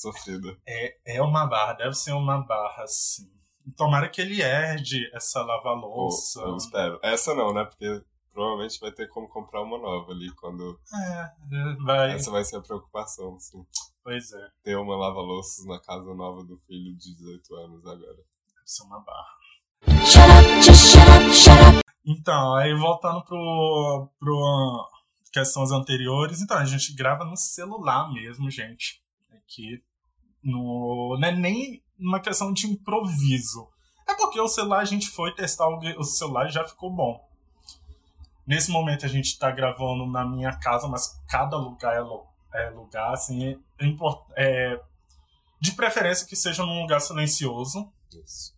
sofrida. 0.00 0.56
É, 0.66 1.16
é 1.16 1.22
uma 1.22 1.46
barra, 1.46 1.74
deve 1.74 1.94
ser 1.94 2.12
uma 2.12 2.38
barra, 2.38 2.84
assim. 2.84 3.30
Tomara 3.76 4.08
que 4.08 4.20
ele 4.20 4.40
herde 4.40 5.10
essa 5.12 5.42
lava-louça. 5.42 6.40
Eu 6.40 6.56
espero. 6.56 7.00
Essa 7.02 7.34
não, 7.34 7.52
né? 7.52 7.64
Porque 7.64 8.00
provavelmente 8.32 8.78
vai 8.78 8.92
ter 8.92 9.08
como 9.08 9.28
comprar 9.28 9.62
uma 9.62 9.78
nova 9.78 10.12
ali 10.12 10.32
quando. 10.36 10.78
É, 10.94 11.76
vai. 11.84 12.12
Essa 12.12 12.30
vai 12.30 12.44
ser 12.44 12.56
a 12.56 12.60
preocupação, 12.60 13.38
sim. 13.40 13.66
Pois 14.04 14.30
é. 14.32 14.48
Ter 14.62 14.76
uma 14.76 14.96
lava-louças 14.96 15.64
na 15.66 15.80
casa 15.80 16.14
nova 16.14 16.44
do 16.44 16.56
filho 16.58 16.96
de 16.96 17.16
18 17.16 17.54
anos 17.56 17.86
agora. 17.86 18.18
Isso 18.64 18.82
é 18.82 18.86
uma 18.86 19.00
barra. 19.00 19.36
Shut 20.04 20.22
up, 20.22 20.62
just 20.62 20.92
shut 20.92 21.08
up, 21.08 21.34
shut 21.34 21.78
up. 21.78 21.80
Então, 22.04 22.54
aí 22.54 22.72
voltando 22.74 23.24
pro, 23.24 24.08
pro 24.20 24.88
questões 25.32 25.72
anteriores, 25.72 26.40
então 26.40 26.56
a 26.56 26.64
gente 26.64 26.94
grava 26.94 27.24
no 27.24 27.36
celular 27.36 28.12
mesmo, 28.12 28.48
gente. 28.48 29.02
Aqui 29.36 29.82
no, 30.46 31.16
não 31.18 31.28
é 31.28 31.32
nem 31.32 31.82
uma 31.98 32.20
questão 32.20 32.52
de 32.52 32.66
improviso. 32.66 33.68
É 34.08 34.14
porque 34.14 34.40
o 34.40 34.48
celular 34.48 34.80
a 34.80 34.84
gente 34.84 35.08
foi 35.08 35.34
testar 35.34 35.66
o, 35.68 36.04
celular 36.04 36.46
e 36.46 36.52
já 36.52 36.66
ficou 36.66 36.94
bom. 36.94 37.26
Nesse 38.46 38.70
momento 38.70 39.04
a 39.04 39.08
gente 39.08 39.26
está 39.26 39.50
gravando 39.50 40.06
na 40.06 40.24
minha 40.24 40.56
casa, 40.58 40.86
mas 40.86 41.20
cada 41.28 41.56
lugar 41.56 41.96
é, 41.96 42.66
é 42.66 42.70
lugar, 42.70 43.12
assim, 43.12 43.44
é, 43.44 43.58
é, 44.36 44.80
de 45.60 45.72
preferência 45.72 46.26
que 46.26 46.36
seja 46.36 46.64
num 46.64 46.82
lugar 46.82 47.00
silencioso. 47.00 47.92
Isso. 48.24 48.54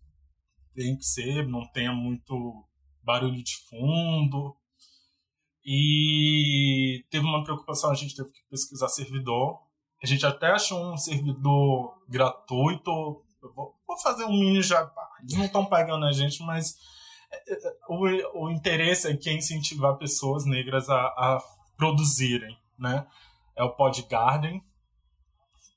Tem 0.75 0.95
que 0.95 1.03
ser, 1.03 1.47
não 1.47 1.65
tenha 1.71 1.91
muito 1.91 2.63
barulho 3.03 3.43
de 3.43 3.57
fundo. 3.67 4.55
E 5.65 7.03
teve 7.09 7.25
uma 7.25 7.43
preocupação, 7.43 7.89
a 7.89 7.95
gente 7.95 8.15
teve 8.15 8.31
que 8.31 8.41
pesquisar 8.49 8.87
servidor 8.89 9.59
a 10.01 10.07
gente 10.07 10.25
até 10.25 10.47
achou 10.47 10.93
um 10.93 10.97
servidor 10.97 11.97
gratuito. 12.07 12.91
Vou, 13.55 13.75
vou, 13.87 13.97
fazer 14.01 14.25
um 14.25 14.31
mini 14.31 14.61
jabá. 14.61 15.09
Eles 15.21 15.35
não 15.35 15.45
estão 15.45 15.65
pagando 15.65 16.05
a 16.05 16.11
gente, 16.11 16.41
mas 16.43 16.75
é, 17.31 17.53
é, 17.53 17.73
o, 17.89 18.45
o 18.45 18.49
interesse 18.49 19.07
aqui 19.07 19.29
é 19.29 19.33
incentivar 19.33 19.97
pessoas 19.97 20.45
negras 20.45 20.89
a, 20.89 20.99
a 20.99 21.39
produzirem, 21.77 22.57
né? 22.77 23.05
É 23.55 23.63
o 23.63 23.75
Pod 23.75 24.01
Garden, 24.03 24.63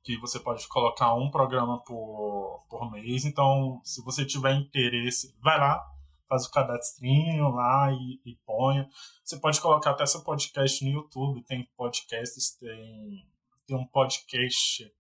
que 0.05 0.17
você 0.19 0.39
pode 0.39 0.67
colocar 0.69 1.15
um 1.15 1.31
programa 1.31 1.83
por, 1.83 2.65
por 2.69 2.91
mês. 2.93 3.25
Então, 3.25 3.81
se 3.83 4.03
você 4.05 4.25
tiver 4.25 4.55
interesse, 4.55 5.35
vai 5.41 5.59
lá, 5.59 5.85
faz 6.29 6.47
o 6.47 6.51
cadastrinho 6.51 7.49
lá 7.51 7.91
e, 7.93 8.21
e 8.25 8.37
ponha. 8.47 8.89
Você 9.25 9.39
pode 9.39 9.61
colocar 9.61 9.91
até 9.91 10.07
seu 10.07 10.23
podcast 10.23 10.85
no 10.85 10.93
YouTube, 10.93 11.45
tem 11.45 11.69
podcasts, 11.77 12.57
tem 12.57 13.32
tem 13.67 13.77
um 13.77 13.87
podcast 13.87 14.93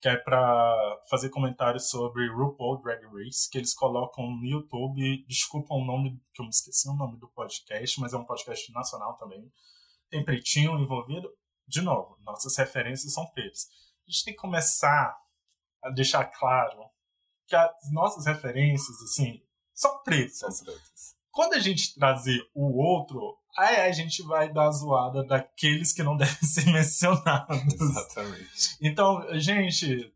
que 0.00 0.08
é 0.08 0.16
para 0.16 1.02
fazer 1.08 1.30
comentários 1.30 1.88
sobre 1.88 2.28
RuPaul 2.28 2.80
Drag 2.82 3.04
Race, 3.06 3.50
que 3.50 3.58
eles 3.58 3.74
colocam 3.74 4.30
no 4.30 4.44
YouTube. 4.44 5.24
Desculpa 5.26 5.74
o 5.74 5.84
nome, 5.84 6.20
que 6.32 6.40
eu 6.40 6.44
me 6.44 6.50
esqueci 6.50 6.88
o 6.88 6.94
nome 6.94 7.18
do 7.18 7.28
podcast, 7.28 8.00
mas 8.00 8.12
é 8.12 8.16
um 8.16 8.24
podcast 8.24 8.70
nacional 8.72 9.14
também. 9.16 9.50
Tem 10.10 10.24
pretinho 10.24 10.78
envolvido. 10.78 11.32
De 11.66 11.80
novo, 11.80 12.16
nossas 12.22 12.56
referências 12.56 13.12
são 13.12 13.26
pretas. 13.26 13.68
A 14.06 14.10
gente 14.10 14.24
tem 14.24 14.34
que 14.34 14.40
começar 14.40 15.18
a 15.82 15.90
deixar 15.90 16.24
claro 16.26 16.88
que 17.46 17.56
as 17.56 17.92
nossas 17.92 18.26
referências, 18.26 19.00
assim, 19.02 19.42
são 19.74 20.02
pretas. 20.02 20.38
São 20.38 20.64
pretas. 20.64 21.16
Quando 21.30 21.54
a 21.54 21.58
gente 21.58 21.94
trazer 21.94 22.40
o 22.54 22.80
outro, 22.80 23.36
aí 23.56 23.76
a 23.76 23.92
gente 23.92 24.22
vai 24.22 24.52
dar 24.52 24.70
zoada 24.70 25.24
daqueles 25.24 25.92
que 25.92 26.02
não 26.02 26.16
devem 26.18 26.34
ser 26.42 26.66
mencionados. 26.66 27.80
Exatamente. 27.80 28.76
Então, 28.80 29.26
gente. 29.38 30.12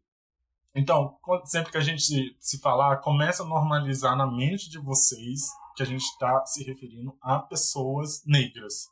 Então, 0.74 1.18
sempre 1.46 1.72
que 1.72 1.78
a 1.78 1.82
gente 1.82 2.36
se 2.38 2.58
falar, 2.60 2.98
começa 2.98 3.42
a 3.42 3.46
normalizar 3.46 4.16
na 4.16 4.26
mente 4.26 4.70
de 4.70 4.78
vocês 4.78 5.48
que 5.74 5.82
a 5.82 5.86
gente 5.86 6.04
está 6.04 6.44
se 6.46 6.62
referindo 6.62 7.16
a 7.20 7.40
pessoas 7.40 8.22
negras. 8.24 8.88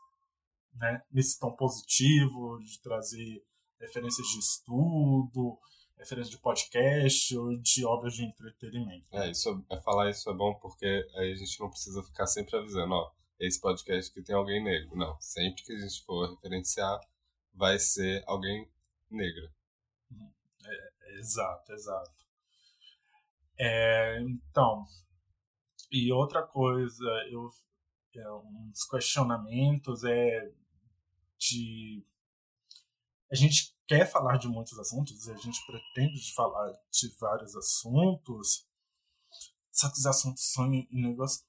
Né? 0.75 1.03
Nesse 1.13 1.39
tom 1.39 1.53
positivo, 1.53 2.59
de 2.65 2.81
trazer 2.81 3.45
referências 3.81 4.27
de 4.27 4.39
estudo, 4.39 5.59
referências 5.97 6.31
de 6.31 6.39
podcast 6.39 7.37
ou 7.37 7.57
de 7.59 7.85
obras 7.85 8.15
de 8.15 8.25
entretenimento. 8.25 9.07
É, 9.13 9.31
isso 9.31 9.65
é 9.71 9.77
falar 9.81 10.11
isso 10.11 10.29
é 10.31 10.35
bom 10.35 10.55
porque 10.55 10.87
aí 11.17 11.33
a 11.33 11.37
gente 11.37 11.61
não 11.61 11.71
precisa 11.71 12.03
ficar 12.03 12.27
sempre 12.27 12.57
avisando, 12.57 12.95
ó, 12.95 13.11
esse 13.39 13.61
podcast 13.61 14.13
que 14.13 14.23
tem 14.23 14.35
alguém 14.35 14.63
negro. 14.63 14.97
Não, 14.97 15.19
sempre 15.21 15.63
que 15.63 15.73
a 15.73 15.79
gente 15.79 16.03
for 16.05 16.31
referenciar, 16.31 17.01
vai 17.55 17.79
ser 17.79 18.23
alguém 18.27 18.69
negra. 19.11 19.53
É, 20.65 21.19
exato, 21.19 21.73
exato. 21.73 22.19
É, 23.59 24.21
então, 24.21 24.85
e 25.91 26.13
outra 26.13 26.43
coisa, 26.43 27.05
eu, 27.31 27.51
é, 28.15 28.23
dos 28.71 28.85
questionamentos 28.85 30.05
é 30.05 30.53
de. 31.39 32.05
A 33.31 33.35
gente 33.35 33.77
quer 33.87 34.07
falar 34.07 34.37
de 34.39 34.49
muitos 34.49 34.79
assuntos, 34.79 35.29
a 35.29 35.37
gente 35.37 35.65
pretende 35.67 36.33
falar 36.35 36.73
de 36.91 37.09
vários 37.19 37.55
assuntos, 37.57 38.67
só 39.71 39.89
que 39.91 39.99
os 39.99 40.07
assuntos 40.07 40.51
são 40.51 40.71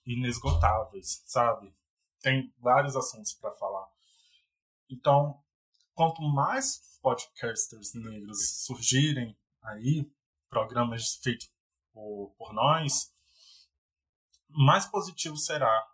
inesgotáveis, 0.06 1.24
sabe? 1.26 1.74
Tem 2.22 2.54
vários 2.60 2.96
assuntos 2.96 3.34
para 3.34 3.52
falar. 3.52 3.88
Então, 4.90 5.42
quanto 5.94 6.22
mais 6.22 6.82
podcasters 7.02 7.94
negros 7.94 8.66
surgirem 8.66 9.38
aí, 9.62 10.10
programas 10.50 11.16
feitos 11.16 11.50
por, 11.94 12.34
por 12.38 12.54
nós, 12.54 13.14
mais 14.50 14.86
positivo 14.86 15.38
será. 15.38 15.88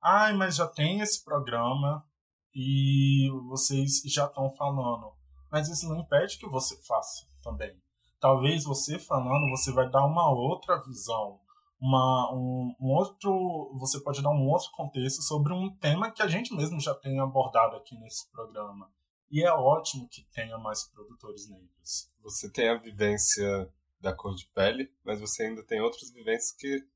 Ai, 0.00 0.32
mas 0.32 0.56
já 0.56 0.66
tem 0.66 1.00
esse 1.00 1.22
programa 1.24 2.06
e 2.54 3.30
vocês 3.48 4.02
já 4.04 4.26
estão 4.26 4.50
falando. 4.50 5.12
Mas 5.50 5.68
isso 5.68 5.88
não 5.88 6.00
impede 6.00 6.38
que 6.38 6.48
você 6.48 6.80
faça 6.82 7.26
também. 7.42 7.76
Talvez 8.18 8.64
você 8.64 8.98
falando, 8.98 9.50
você 9.50 9.72
vai 9.72 9.90
dar 9.90 10.06
uma 10.06 10.30
outra 10.30 10.80
visão, 10.82 11.40
uma, 11.82 12.32
um, 12.32 12.76
um, 12.80 12.90
outro, 12.90 13.76
você 13.76 14.00
pode 14.00 14.22
dar 14.22 14.30
um 14.30 14.48
outro 14.48 14.70
contexto 14.70 15.20
sobre 15.20 15.52
um 15.52 15.68
tema 15.78 16.12
que 16.12 16.22
a 16.22 16.28
gente 16.28 16.54
mesmo 16.54 16.78
já 16.78 16.94
tem 16.94 17.18
abordado 17.18 17.74
aqui 17.74 17.98
nesse 17.98 18.30
programa. 18.30 18.88
E 19.28 19.42
é 19.42 19.52
ótimo 19.52 20.08
que 20.08 20.22
tenha 20.32 20.56
mais 20.58 20.84
produtores 20.84 21.50
negros. 21.50 22.08
Você 22.22 22.48
tem 22.52 22.68
a 22.68 22.76
vivência 22.76 23.68
da 24.00 24.14
cor 24.14 24.32
de 24.36 24.46
pele, 24.54 24.92
mas 25.02 25.18
você 25.18 25.42
ainda 25.42 25.64
tem 25.64 25.80
outras 25.80 26.12
vivências 26.12 26.52
que 26.52 26.86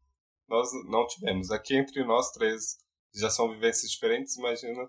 nós 0.48 0.68
não 0.88 1.04
tivemos. 1.08 1.50
Aqui 1.50 1.74
entre 1.74 2.04
nós 2.04 2.30
três 2.30 2.78
já 3.12 3.28
são 3.28 3.50
vivências 3.50 3.90
diferentes, 3.90 4.36
imagina 4.36 4.88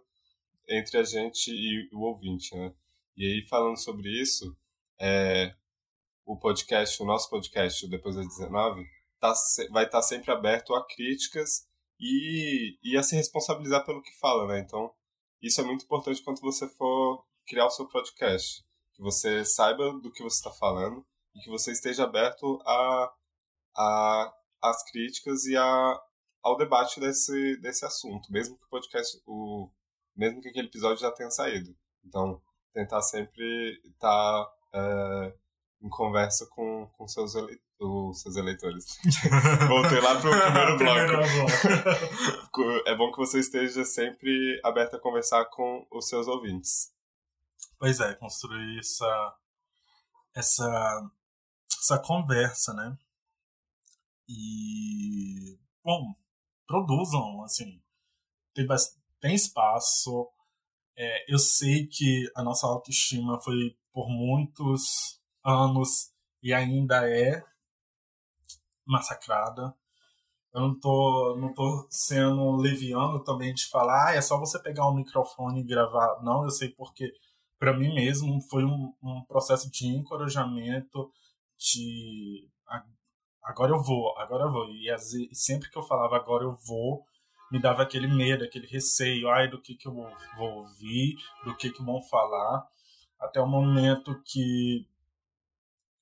entre 0.70 1.00
a 1.00 1.04
gente 1.04 1.50
e 1.50 1.90
o 1.92 2.02
ouvinte, 2.02 2.56
né? 2.56 2.72
E 3.16 3.26
aí, 3.26 3.42
falando 3.48 3.78
sobre 3.78 4.10
isso, 4.22 4.56
é, 5.00 5.56
o 6.24 6.38
podcast, 6.38 7.02
o 7.02 7.06
nosso 7.06 7.28
podcast, 7.32 7.88
Depois 7.88 8.16
das 8.16 8.28
19, 8.28 8.86
tá, 9.20 9.34
vai 9.72 9.86
estar 9.86 10.00
tá 10.00 10.02
sempre 10.02 10.32
aberto 10.32 10.74
a 10.76 10.86
críticas 10.86 11.68
e, 12.00 12.78
e 12.84 12.98
a 12.98 13.04
se 13.04 13.16
responsabilizar 13.16 13.86
pelo 13.86 14.02
que 14.02 14.18
fala, 14.20 14.48
né? 14.48 14.60
Então, 14.60 14.94
isso 15.42 15.62
é 15.62 15.64
muito 15.64 15.86
importante 15.86 16.24
quando 16.24 16.42
você 16.42 16.68
for 16.68 17.24
criar 17.46 17.66
o 17.66 17.72
seu 17.72 17.88
podcast. 17.88 18.64
Que 18.94 19.02
você 19.02 19.46
saiba 19.46 19.94
do 20.00 20.12
que 20.12 20.24
você 20.24 20.38
está 20.38 20.52
falando 20.52 21.06
e 21.36 21.40
que 21.40 21.50
você 21.50 21.72
esteja 21.72 22.04
aberto 22.04 22.60
a, 22.66 23.14
a 23.76 24.34
as 24.62 24.84
críticas 24.90 25.46
e 25.46 25.56
a, 25.56 26.02
ao 26.42 26.58
debate 26.58 27.00
desse, 27.00 27.58
desse 27.58 27.86
assunto, 27.86 28.32
mesmo 28.32 28.58
que 28.58 28.66
o 28.66 28.70
podcast, 28.70 29.22
o, 29.26 29.70
mesmo 30.16 30.42
que 30.42 30.50
aquele 30.50 30.68
episódio 30.68 30.98
já 30.98 31.12
tenha 31.12 31.30
saído. 31.30 31.76
Então, 32.04 32.42
tentar 32.74 33.02
sempre 33.02 33.80
estar 33.86 34.46
tá, 34.46 34.54
é, 34.74 35.34
em 35.82 35.90
conversa 35.90 36.48
com, 36.48 36.88
com 36.98 37.08
seus, 37.08 37.34
os 37.80 38.22
seus 38.22 38.36
eleitores. 38.36 38.98
Voltei 39.68 40.00
lá 40.00 40.20
para 40.20 40.30
o 40.30 40.78
primeiro 40.78 41.18
bloco. 42.48 42.62
é 42.88 42.96
bom 42.96 43.12
que 43.12 43.18
você 43.18 43.40
esteja 43.40 43.84
sempre 43.84 44.60
aberto 44.64 44.96
a 44.96 45.00
conversar 45.00 45.46
com 45.46 45.86
os 45.92 46.08
seus 46.08 46.28
ouvintes. 46.28 46.92
Pois 47.80 48.00
é, 48.00 48.16
construir 48.16 48.80
essa, 48.80 49.36
essa, 50.34 51.12
essa 51.80 52.00
conversa, 52.00 52.74
né? 52.74 52.98
E, 54.28 55.58
bom, 55.84 56.16
produzam, 56.66 57.44
assim, 57.44 57.82
tem, 58.54 58.66
tem 59.22 59.36
espaço. 59.36 60.28
É, 60.98 61.32
eu 61.32 61.38
sei 61.38 61.86
que 61.86 62.30
a 62.36 62.44
nossa 62.44 62.66
autoestima 62.66 63.40
foi 63.40 63.78
por 63.94 64.10
muitos 64.10 65.22
anos 65.44 66.12
e 66.42 66.54
ainda 66.54 67.08
é 67.08 67.44
massacrada. 68.88 69.74
Eu 70.54 70.62
não 70.62 70.80
tô, 70.80 71.38
não 71.40 71.54
tô 71.54 71.88
sendo 71.90 72.56
leviano 72.58 73.24
também 73.24 73.54
de 73.54 73.68
falar, 73.68 74.10
ah, 74.10 74.16
é 74.16 74.22
só 74.22 74.40
você 74.40 74.60
pegar 74.62 74.90
um 74.90 74.96
microfone 74.96 75.62
e 75.62 75.64
gravar. 75.64 76.22
Não, 76.24 76.44
eu 76.44 76.50
sei 76.50 76.70
porque, 76.70 77.12
para 77.60 77.78
mim 77.78 77.94
mesmo, 77.94 78.42
foi 78.50 78.64
um, 78.64 78.94
um 79.04 79.24
processo 79.28 79.70
de 79.70 79.88
encorajamento, 79.88 81.12
de 81.58 82.50
agora 83.44 83.72
eu 83.72 83.82
vou, 83.82 84.18
agora 84.18 84.46
eu 84.46 84.52
vou. 84.52 84.70
E 84.70 84.88
sempre 85.34 85.70
que 85.70 85.78
eu 85.78 85.84
falava 85.84 86.16
agora 86.16 86.44
eu 86.44 86.54
vou, 86.66 87.06
me 87.52 87.60
dava 87.60 87.84
aquele 87.84 88.08
medo, 88.08 88.44
aquele 88.44 88.68
receio, 88.68 89.30
ai, 89.30 89.50
do 89.50 89.62
que, 89.62 89.76
que 89.76 89.88
eu 89.88 89.94
vou 90.38 90.58
ouvir, 90.58 91.16
do 91.46 91.56
que, 91.56 91.72
que 91.72 91.84
vão 91.84 92.02
falar. 92.02 92.68
Até 93.20 93.42
o 93.42 93.48
momento 93.48 94.22
que 94.26 94.88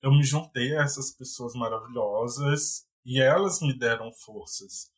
eu 0.02 0.10
me 0.10 0.22
juntei 0.22 0.76
a 0.76 0.82
essas 0.82 1.10
pessoas 1.10 1.54
maravilhosas 1.54 2.86
e 3.04 3.20
elas 3.20 3.60
me 3.60 3.76
deram 3.76 4.12
forças. 4.12 4.90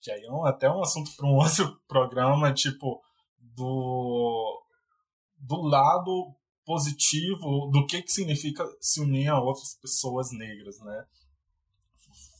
Que 0.00 0.10
aí 0.10 0.24
é 0.24 0.48
até 0.48 0.68
um 0.70 0.82
assunto 0.82 1.14
para 1.16 1.26
um 1.26 1.34
outro 1.36 1.80
programa, 1.86 2.52
tipo, 2.52 3.02
do, 3.38 4.62
do 5.36 5.62
lado 5.62 6.34
positivo 6.64 7.70
do 7.72 7.86
que, 7.86 8.02
que 8.02 8.12
significa 8.12 8.64
se 8.80 9.00
unir 9.00 9.28
a 9.28 9.40
outras 9.40 9.74
pessoas 9.74 10.30
negras, 10.32 10.78
né? 10.80 11.06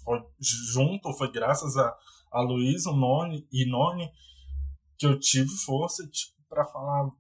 foi 0.05 0.25
junto, 0.41 1.13
foi 1.15 1.31
graças 1.31 1.77
a, 1.77 1.97
a 2.31 2.41
Luiz, 2.41 2.85
Noni 2.87 3.47
e 3.53 3.65
Noni 3.65 4.11
que 4.99 5.07
eu 5.07 5.19
tive 5.19 5.51
força 5.65 6.07
tipo, 6.09 6.37
para 6.49 6.65
falar, 6.65 7.11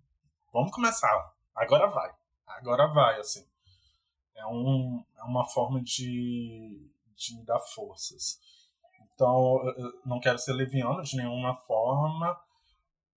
vamos 0.52 0.70
começar, 0.72 1.32
agora 1.54 1.88
vai, 1.88 2.12
agora 2.46 2.86
vai, 2.88 3.18
assim. 3.18 3.44
É, 4.34 4.46
um, 4.46 5.04
é 5.16 5.22
uma 5.24 5.46
forma 5.46 5.82
de, 5.82 6.90
de 7.14 7.36
me 7.36 7.44
dar 7.44 7.60
forças. 7.60 8.38
Então, 9.14 9.60
não 10.04 10.20
quero 10.20 10.38
ser 10.38 10.52
leviano 10.52 11.02
de 11.02 11.16
nenhuma 11.16 11.54
forma, 11.54 12.36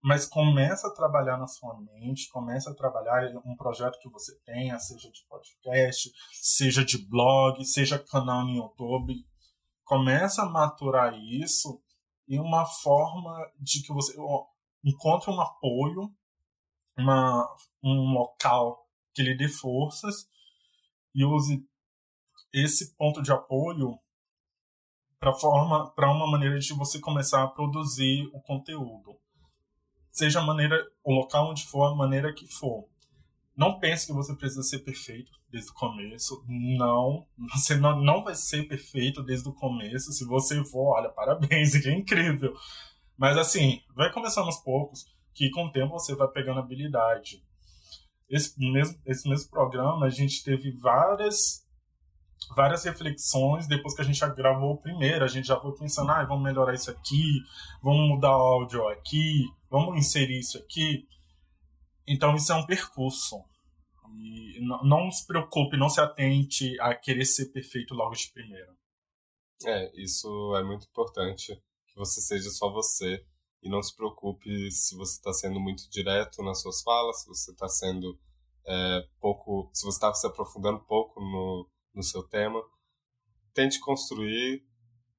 mas 0.02 0.24
começa 0.24 0.86
a 0.86 0.94
trabalhar 0.94 1.36
na 1.36 1.46
sua 1.46 1.76
mente, 1.80 2.30
começa 2.30 2.70
a 2.70 2.74
trabalhar 2.74 3.28
um 3.44 3.56
projeto 3.56 3.98
que 3.98 4.08
você 4.08 4.38
tenha, 4.44 4.78
seja 4.78 5.10
de 5.10 5.24
podcast, 5.28 6.12
seja 6.32 6.84
de 6.84 6.98
blog, 6.98 7.64
seja 7.64 7.98
canal 7.98 8.44
no 8.44 8.54
YouTube, 8.54 9.14
começa 9.84 10.42
a 10.42 10.48
maturar 10.48 11.18
isso 11.18 11.82
e 12.28 12.38
uma 12.38 12.64
forma 12.66 13.36
de 13.58 13.82
que 13.82 13.92
você 13.92 14.14
encontre 14.84 15.30
um 15.30 15.40
apoio, 15.40 16.12
uma, 16.96 17.56
um 17.82 18.12
local 18.12 18.86
que 19.12 19.22
lhe 19.22 19.36
dê 19.36 19.48
forças 19.48 20.28
e 21.16 21.24
use 21.24 21.66
esse 22.52 22.94
ponto 22.96 23.22
de 23.22 23.32
apoio 23.32 23.98
para 25.18 25.32
forma 25.32 25.90
para 25.92 26.12
uma 26.12 26.30
maneira 26.30 26.58
de 26.58 26.72
você 26.74 27.00
começar 27.00 27.42
a 27.42 27.48
produzir 27.48 28.30
o 28.32 28.40
conteúdo 28.40 29.18
seja 30.12 30.40
a 30.40 30.44
maneira 30.44 30.76
o 31.02 31.12
local 31.12 31.50
onde 31.50 31.66
for 31.66 31.86
a 31.86 31.94
maneira 31.94 32.32
que 32.32 32.46
for 32.46 32.86
não 33.56 33.80
pense 33.80 34.06
que 34.06 34.12
você 34.12 34.34
precisa 34.34 34.62
ser 34.62 34.80
perfeito 34.80 35.32
desde 35.48 35.70
o 35.70 35.74
começo. 35.74 36.44
Não, 36.46 37.26
você 37.54 37.74
não, 37.76 38.00
não 38.02 38.22
vai 38.22 38.34
ser 38.34 38.68
perfeito 38.68 39.22
desde 39.22 39.48
o 39.48 39.54
começo. 39.54 40.12
Se 40.12 40.26
você 40.26 40.62
for, 40.64 40.94
olha, 40.96 41.08
parabéns, 41.08 41.72
que 41.80 41.88
é 41.88 41.94
incrível. 41.94 42.54
Mas 43.16 43.38
assim, 43.38 43.80
vai 43.94 44.12
começando 44.12 44.46
aos 44.46 44.58
poucos, 44.58 45.06
que 45.32 45.50
com 45.50 45.64
o 45.64 45.72
tempo 45.72 45.92
você 45.92 46.14
vai 46.14 46.28
pegando 46.28 46.60
habilidade. 46.60 47.42
Esse 48.28 48.58
mesmo, 48.58 49.00
esse 49.06 49.28
mesmo 49.28 49.50
programa, 49.50 50.06
a 50.06 50.10
gente 50.10 50.42
teve 50.42 50.72
várias 50.72 51.64
várias 52.54 52.84
reflexões 52.84 53.66
depois 53.66 53.94
que 53.94 54.02
a 54.02 54.04
gente 54.04 54.18
já 54.18 54.28
gravou 54.28 54.74
o 54.74 54.80
primeiro. 54.80 55.24
A 55.24 55.28
gente 55.28 55.46
já 55.46 55.58
foi 55.58 55.72
pensando, 55.76 56.10
ah, 56.10 56.24
vamos 56.24 56.44
melhorar 56.44 56.74
isso 56.74 56.90
aqui, 56.90 57.40
vamos 57.82 58.08
mudar 58.08 58.36
o 58.36 58.40
áudio 58.40 58.86
aqui, 58.88 59.44
vamos 59.70 59.96
inserir 59.96 60.38
isso 60.38 60.58
aqui. 60.58 61.06
Então 62.06 62.34
isso 62.36 62.52
é 62.52 62.54
um 62.54 62.66
percurso. 62.66 63.42
E 64.18 64.60
não, 64.60 64.82
não 64.84 65.10
se 65.10 65.26
preocupe, 65.26 65.76
não 65.76 65.88
se 65.88 66.00
atente 66.00 66.78
a 66.80 66.94
querer 66.94 67.24
ser 67.24 67.46
perfeito 67.46 67.94
logo 67.94 68.14
de 68.14 68.30
primeira. 68.32 68.74
É, 69.64 69.90
isso 70.00 70.54
é 70.56 70.62
muito 70.62 70.86
importante, 70.86 71.54
que 71.86 71.96
você 71.96 72.20
seja 72.20 72.50
só 72.50 72.70
você 72.70 73.24
e 73.66 73.68
não 73.68 73.82
se 73.82 73.94
preocupe 73.96 74.70
se 74.70 74.96
você 74.96 75.16
está 75.16 75.32
sendo 75.32 75.58
muito 75.58 75.90
direto 75.90 76.40
nas 76.40 76.60
suas 76.62 76.82
falas, 76.82 77.22
se 77.22 77.26
você 77.26 77.50
está 77.50 77.68
sendo 77.68 78.16
é, 78.64 79.08
pouco, 79.20 79.68
se 79.72 79.84
você 79.84 79.96
está 79.96 80.14
se 80.14 80.24
aprofundando 80.24 80.78
pouco 80.84 81.20
no, 81.20 81.68
no 81.92 82.02
seu 82.02 82.22
tema, 82.22 82.62
tente 83.52 83.80
construir, 83.80 84.64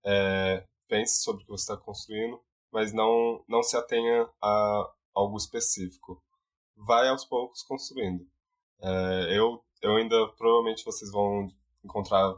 é, 0.06 0.66
pense 0.88 1.22
sobre 1.22 1.44
o 1.44 1.46
que 1.46 1.52
você 1.52 1.74
está 1.74 1.76
construindo, 1.76 2.42
mas 2.72 2.94
não, 2.94 3.44
não 3.50 3.62
se 3.62 3.76
atenha 3.76 4.30
a 4.42 4.94
algo 5.14 5.36
específico. 5.36 6.24
Vai 6.78 7.10
aos 7.10 7.26
poucos 7.26 7.64
construindo. 7.64 8.26
É, 8.80 9.38
eu, 9.38 9.62
eu 9.82 9.98
ainda, 9.98 10.16
provavelmente 10.38 10.86
vocês 10.86 11.12
vão 11.12 11.48
encontrar 11.84 12.34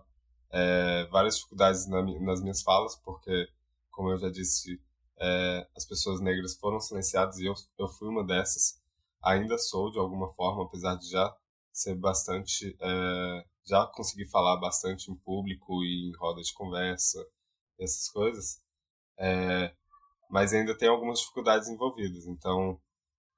é, 0.51 1.05
várias 1.11 1.35
dificuldades 1.35 1.87
na, 1.87 2.01
nas 2.01 2.41
minhas 2.41 2.63
falas, 2.63 2.95
porque, 2.95 3.47
como 3.91 4.09
eu 4.09 4.17
já 4.17 4.29
disse, 4.29 4.81
é, 5.19 5.67
as 5.75 5.85
pessoas 5.85 6.21
negras 6.21 6.55
foram 6.55 6.79
silenciadas 6.79 7.37
e 7.37 7.45
eu, 7.45 7.53
eu 7.77 7.87
fui 7.87 8.07
uma 8.07 8.25
dessas. 8.25 8.79
Ainda 9.21 9.57
sou, 9.57 9.91
de 9.91 9.99
alguma 9.99 10.31
forma, 10.33 10.63
apesar 10.63 10.95
de 10.95 11.09
já 11.09 11.35
ser 11.71 11.95
bastante. 11.95 12.75
É, 12.81 13.45
já 13.69 13.85
conseguir 13.85 14.25
falar 14.25 14.57
bastante 14.57 15.11
em 15.11 15.15
público 15.15 15.83
e 15.83 16.09
em 16.09 16.15
roda 16.17 16.41
de 16.41 16.53
conversa, 16.53 17.23
essas 17.79 18.09
coisas. 18.09 18.59
É, 19.17 19.73
mas 20.29 20.53
ainda 20.53 20.75
tem 20.75 20.89
algumas 20.89 21.19
dificuldades 21.19 21.69
envolvidas. 21.69 22.25
Então, 22.25 22.79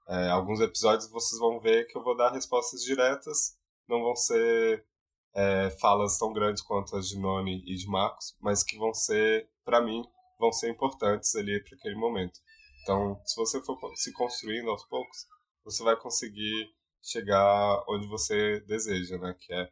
é, 0.07 0.29
alguns 0.29 0.61
episódios 0.61 1.09
vocês 1.09 1.39
vão 1.39 1.59
ver 1.59 1.85
que 1.87 1.97
eu 1.97 2.03
vou 2.03 2.15
dar 2.15 2.31
respostas 2.31 2.83
diretas, 2.83 3.57
não 3.87 4.01
vão 4.01 4.15
ser 4.15 4.85
é, 5.33 5.69
falas 5.81 6.17
tão 6.17 6.31
grandes 6.31 6.61
quanto 6.61 6.95
as 6.95 7.07
de 7.07 7.19
Noni 7.19 7.63
e 7.65 7.75
de 7.75 7.87
Marcos, 7.87 8.35
mas 8.39 8.63
que 8.63 8.77
vão 8.77 8.93
ser, 8.93 9.49
para 9.65 9.81
mim, 9.81 10.03
vão 10.41 10.51
ser 10.51 10.71
importantes 10.71 11.36
ali 11.36 11.63
para 11.63 11.77
aquele 11.77 11.95
momento. 11.95 12.39
Então, 12.82 13.21
se 13.23 13.36
você 13.36 13.62
for 13.62 13.77
se 13.95 14.12
construindo 14.12 14.71
aos 14.71 14.84
poucos, 14.88 15.27
você 15.63 15.84
vai 15.84 15.95
conseguir 15.95 16.73
chegar 17.01 17.84
onde 17.88 18.08
você 18.08 18.60
deseja, 18.62 19.19
né? 19.19 19.36
Que 19.39 19.54
é 19.54 19.69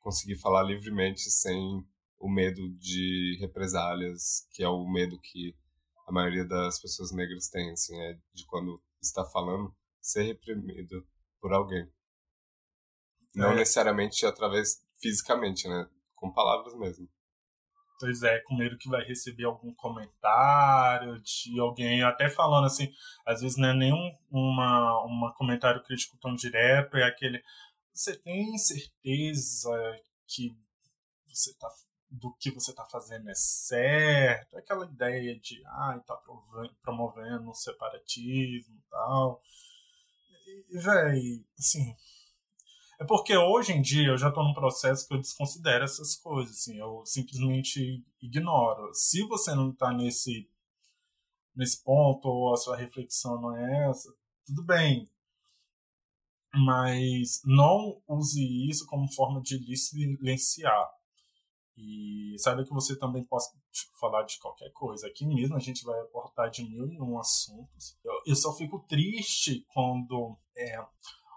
conseguir 0.00 0.36
falar 0.36 0.62
livremente 0.62 1.22
sem 1.22 1.82
o 2.18 2.30
medo 2.30 2.68
de 2.78 3.38
represálias, 3.40 4.46
que 4.52 4.62
é 4.62 4.68
o 4.68 4.86
medo 4.86 5.18
que 5.18 5.56
a 6.06 6.12
maioria 6.12 6.44
das 6.44 6.78
pessoas 6.78 7.12
negras 7.12 7.48
tem, 7.48 7.70
assim, 7.70 7.98
é 7.98 8.18
de 8.34 8.44
quando 8.46 8.80
está 9.00 9.24
falando 9.24 9.74
ser 10.02 10.24
reprimido 10.24 11.06
por 11.40 11.52
alguém. 11.52 11.90
Não 13.34 13.52
é. 13.52 13.56
necessariamente 13.56 14.26
através 14.26 14.84
fisicamente, 15.00 15.66
né? 15.66 15.88
Com 16.14 16.30
palavras 16.30 16.74
mesmo. 16.76 17.08
Pois 18.00 18.22
é, 18.22 18.40
com 18.40 18.56
medo 18.56 18.78
que 18.78 18.88
vai 18.88 19.04
receber 19.04 19.44
algum 19.44 19.74
comentário 19.74 21.20
de 21.20 21.60
alguém, 21.60 22.02
até 22.02 22.30
falando 22.30 22.64
assim, 22.64 22.90
às 23.26 23.42
vezes 23.42 23.58
não 23.58 23.68
é 23.68 23.74
nenhum 23.74 24.18
uma, 24.30 25.04
uma 25.04 25.34
comentário 25.34 25.82
crítico 25.82 26.16
tão 26.18 26.34
direto, 26.34 26.96
é 26.96 27.04
aquele. 27.04 27.42
Você 27.92 28.16
tem 28.16 28.56
certeza 28.56 29.70
que 30.26 30.56
você 31.26 31.54
tá, 31.58 31.68
do 32.10 32.34
que 32.40 32.50
você 32.50 32.70
está 32.70 32.86
fazendo 32.86 33.28
é 33.28 33.34
certo? 33.34 34.56
Aquela 34.56 34.86
ideia 34.86 35.38
de, 35.38 35.62
ah, 35.66 35.96
está 36.00 36.16
promovendo 36.82 37.50
o 37.50 37.54
separatismo 37.54 38.76
e 38.76 38.90
tal. 38.90 39.42
E, 40.70 40.78
velho, 40.78 41.44
assim, 41.58 41.94
é 43.00 43.04
porque 43.04 43.34
hoje 43.34 43.72
em 43.72 43.80
dia 43.80 44.08
eu 44.08 44.18
já 44.18 44.28
estou 44.28 44.44
num 44.44 44.52
processo 44.52 45.08
que 45.08 45.14
eu 45.14 45.18
desconsidero 45.18 45.84
essas 45.84 46.14
coisas, 46.16 46.54
assim, 46.54 46.78
eu 46.78 47.02
simplesmente 47.06 48.04
ignoro. 48.20 48.92
Se 48.92 49.26
você 49.26 49.54
não 49.54 49.70
está 49.70 49.90
nesse 49.90 50.46
nesse 51.56 51.82
ponto 51.82 52.28
ou 52.28 52.52
a 52.52 52.56
sua 52.56 52.76
reflexão 52.76 53.40
não 53.40 53.56
é 53.56 53.88
essa, 53.88 54.14
tudo 54.44 54.62
bem. 54.62 55.10
Mas 56.52 57.40
não 57.44 58.02
use 58.06 58.68
isso 58.68 58.86
como 58.86 59.10
forma 59.10 59.40
de 59.40 59.56
lhe 59.56 59.76
silenciar. 59.76 60.90
E 61.76 62.34
saiba 62.38 62.64
que 62.64 62.72
você 62.72 62.98
também 62.98 63.24
pode 63.24 63.46
falar 63.98 64.24
de 64.24 64.38
qualquer 64.38 64.70
coisa. 64.72 65.06
Aqui 65.06 65.24
mesmo 65.24 65.56
a 65.56 65.60
gente 65.60 65.84
vai 65.84 65.98
abordar 66.00 66.50
de 66.50 66.64
mil 66.64 66.86
e 66.86 67.00
um 67.00 67.18
assuntos. 67.18 67.96
Eu, 68.04 68.12
eu 68.26 68.36
só 68.36 68.52
fico 68.52 68.80
triste 68.80 69.64
quando 69.72 70.36
é, 70.54 70.84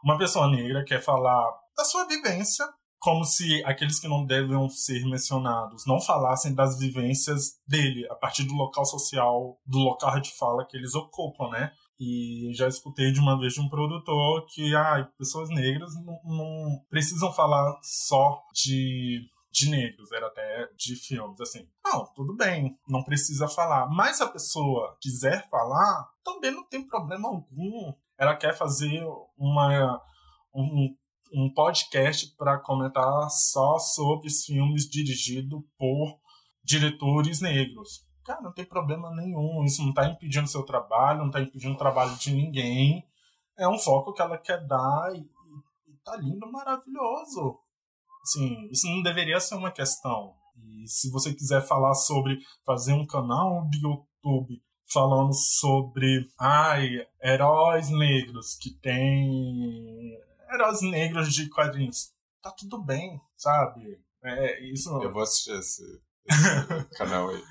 uma 0.04 0.18
pessoa 0.18 0.50
negra 0.50 0.84
quer 0.84 1.02
falar 1.02 1.50
da 1.76 1.84
sua 1.86 2.06
vivência, 2.06 2.66
como 3.00 3.26
se 3.26 3.63
aqueles 3.66 4.00
que 4.00 4.08
não 4.08 4.26
devem 4.26 4.70
ser 4.70 5.04
mencionados 5.06 5.84
não 5.86 6.00
falassem 6.00 6.54
das 6.54 6.80
vivências 6.80 7.58
dele, 7.68 8.08
a 8.10 8.16
partir 8.16 8.44
do 8.44 8.54
local 8.54 8.86
social, 8.86 9.60
do 9.66 9.80
local 9.80 10.20
de 10.20 10.32
fala 10.38 10.66
que 10.66 10.78
eles 10.78 10.96
ocupam, 10.96 11.50
né? 11.50 11.72
E 12.00 12.52
já 12.54 12.68
escutei 12.68 13.12
de 13.12 13.20
uma 13.20 13.39
vez 13.39 13.54
de 13.54 13.62
um 13.62 13.70
produtor 13.70 14.46
que 14.48 14.76
ah, 14.76 15.08
pessoas 15.18 15.50
negras 15.50 15.94
não, 15.96 16.20
não 16.24 16.86
precisam 16.89 17.32
falar 17.32 17.78
só 17.82 18.42
de 18.54 19.22
de 19.54 19.70
negros, 19.70 20.12
era 20.12 20.26
até 20.26 20.68
de 20.76 20.96
filmes, 20.96 21.39
assim. 21.39 21.68
Não, 21.86 22.12
tudo 22.16 22.36
bem, 22.36 22.76
não 22.88 23.04
precisa 23.04 23.48
falar. 23.48 23.88
Mas 23.88 24.18
se 24.18 24.24
a 24.24 24.28
pessoa 24.28 24.98
quiser 25.00 25.48
falar, 25.48 26.10
também 26.24 26.50
não 26.50 26.68
tem 26.68 26.86
problema 26.88 27.30
algum 27.30 27.94
ela 28.17 28.36
quer 28.36 28.56
fazer 28.56 29.04
uma, 29.38 30.02
um, 30.54 30.95
um 31.34 31.54
podcast 31.54 32.36
para 32.38 32.60
comentar 32.60 33.30
só 33.30 33.78
sobre 33.80 34.30
filmes 34.30 34.89
dirigidos 34.89 35.62
por 35.78 36.19
diretores 36.63 37.41
negros. 37.41 38.06
Cara, 38.23 38.41
não 38.41 38.54
tem 38.54 38.65
problema 38.65 39.13
nenhum. 39.13 39.63
Isso 39.65 39.82
não 39.82 39.89
está 39.89 40.08
impedindo 40.08 40.47
seu 40.47 40.63
trabalho, 40.63 41.19
não 41.19 41.28
está 41.28 41.41
impedindo 41.41 41.73
o 41.73 41.78
trabalho 41.78 42.15
de 42.15 42.32
ninguém. 42.32 43.06
É 43.58 43.67
um 43.67 43.78
foco 43.78 44.13
que 44.13 44.21
ela 44.21 44.38
quer 44.38 44.65
dar 44.65 45.13
e, 45.13 45.19
e 45.88 45.97
tá 46.04 46.15
lindo, 46.15 46.49
maravilhoso. 46.52 47.60
Assim, 48.21 48.69
isso 48.71 48.88
não 48.88 49.02
deveria 49.02 49.39
ser 49.39 49.56
uma 49.56 49.71
questão. 49.71 50.34
E 50.56 50.88
se 50.88 51.12
você 51.12 51.34
quiser 51.34 51.62
falar 51.62 51.93
sobre 51.93 52.39
fazer 52.65 52.93
um 52.93 53.06
canal 53.06 53.67
de 53.69 53.80
YouTube 53.86 54.62
falando 54.93 55.34
sobre 55.34 56.29
ai, 56.39 57.06
heróis 57.21 57.89
negros 57.89 58.56
que 58.56 58.69
tem 58.79 60.17
heróis 60.53 60.82
negros 60.82 61.34
de 61.34 61.49
quadrinhos. 61.49 62.13
Tá 62.41 62.51
tudo 62.51 62.82
bem, 62.84 63.19
sabe? 63.36 63.99
É, 64.23 64.63
isso 64.71 64.89
Eu 65.01 65.12
vou 65.12 65.23
assistir 65.23 65.58
esse, 65.58 65.84
esse 66.25 66.89
canal 66.97 67.29
aí. 67.29 67.41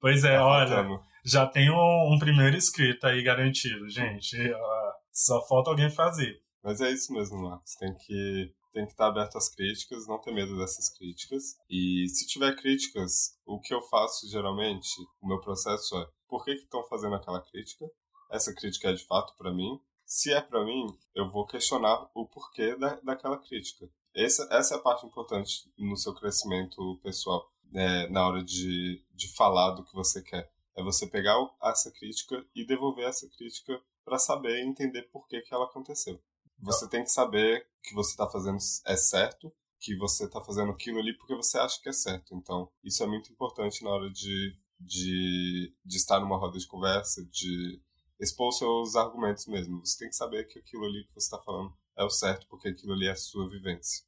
Pois 0.00 0.24
é, 0.24 0.36
tá 0.36 0.44
olha, 0.44 0.68
faltando. 0.68 1.00
já 1.24 1.46
tem 1.46 1.70
um, 1.70 2.14
um, 2.14 2.18
primeiro 2.18 2.56
inscrito 2.56 3.06
aí 3.06 3.22
garantido, 3.22 3.88
gente. 3.88 4.36
Uh, 4.36 4.92
só 5.12 5.46
falta 5.46 5.70
alguém 5.70 5.88
fazer. 5.88 6.34
Mas 6.62 6.80
é 6.80 6.90
isso 6.90 7.12
mesmo, 7.12 7.38
Marcos. 7.38 7.74
Tem 7.76 7.94
que 7.94 8.52
tem 8.76 8.84
que 8.84 8.92
estar 8.92 9.06
aberto 9.06 9.38
às 9.38 9.48
críticas, 9.48 10.06
não 10.06 10.20
ter 10.20 10.34
medo 10.34 10.58
dessas 10.58 10.90
críticas. 10.90 11.56
E 11.70 12.06
se 12.10 12.26
tiver 12.26 12.54
críticas, 12.56 13.34
o 13.46 13.58
que 13.58 13.72
eu 13.72 13.80
faço 13.80 14.28
geralmente, 14.28 14.90
o 15.18 15.26
meu 15.26 15.40
processo 15.40 15.96
é 15.96 16.06
por 16.28 16.44
que 16.44 16.50
estão 16.50 16.84
fazendo 16.84 17.14
aquela 17.14 17.40
crítica? 17.40 17.90
Essa 18.30 18.54
crítica 18.54 18.90
é 18.90 18.92
de 18.92 19.02
fato 19.06 19.34
para 19.38 19.50
mim? 19.50 19.80
Se 20.04 20.30
é 20.30 20.42
para 20.42 20.62
mim, 20.62 20.86
eu 21.14 21.26
vou 21.26 21.46
questionar 21.46 22.06
o 22.14 22.26
porquê 22.26 22.76
da, 22.76 22.96
daquela 22.96 23.38
crítica. 23.38 23.88
Essa, 24.14 24.46
essa 24.50 24.74
é 24.74 24.76
a 24.76 24.82
parte 24.82 25.06
importante 25.06 25.72
no 25.78 25.96
seu 25.96 26.14
crescimento 26.14 27.00
pessoal, 27.02 27.50
né, 27.72 28.06
na 28.08 28.28
hora 28.28 28.44
de, 28.44 29.02
de 29.14 29.34
falar 29.34 29.70
do 29.70 29.84
que 29.84 29.94
você 29.94 30.22
quer. 30.22 30.52
É 30.76 30.82
você 30.82 31.06
pegar 31.06 31.34
essa 31.62 31.90
crítica 31.90 32.44
e 32.54 32.66
devolver 32.66 33.06
essa 33.06 33.26
crítica 33.38 33.80
para 34.04 34.18
saber 34.18 34.58
e 34.58 34.68
entender 34.68 35.04
por 35.04 35.26
que, 35.26 35.40
que 35.40 35.54
ela 35.54 35.64
aconteceu. 35.64 36.20
Você 36.58 36.88
tem 36.88 37.04
que 37.04 37.10
saber 37.10 37.66
que 37.82 37.94
você 37.94 38.10
está 38.10 38.28
fazendo 38.28 38.58
é 38.86 38.96
certo, 38.96 39.52
que 39.78 39.96
você 39.96 40.24
está 40.24 40.40
fazendo 40.40 40.72
aquilo 40.72 40.98
ali 40.98 41.16
porque 41.16 41.34
você 41.34 41.58
acha 41.58 41.80
que 41.80 41.88
é 41.88 41.92
certo. 41.92 42.34
Então, 42.34 42.70
isso 42.82 43.02
é 43.02 43.06
muito 43.06 43.32
importante 43.32 43.84
na 43.84 43.90
hora 43.90 44.10
de 44.10 44.56
de, 44.78 45.74
de 45.84 45.96
estar 45.96 46.20
numa 46.20 46.36
roda 46.36 46.58
de 46.58 46.66
conversa, 46.66 47.24
de 47.26 47.80
expor 48.20 48.52
seus 48.52 48.96
argumentos 48.96 49.46
mesmo. 49.46 49.84
Você 49.84 49.98
tem 49.98 50.08
que 50.08 50.16
saber 50.16 50.44
que 50.44 50.58
aquilo 50.58 50.84
ali 50.84 51.04
que 51.04 51.14
você 51.14 51.26
está 51.26 51.42
falando 51.42 51.74
é 51.96 52.04
o 52.04 52.10
certo, 52.10 52.46
porque 52.48 52.68
aquilo 52.68 52.92
ali 52.92 53.06
é 53.06 53.12
a 53.12 53.16
sua 53.16 53.48
vivência. 53.48 54.04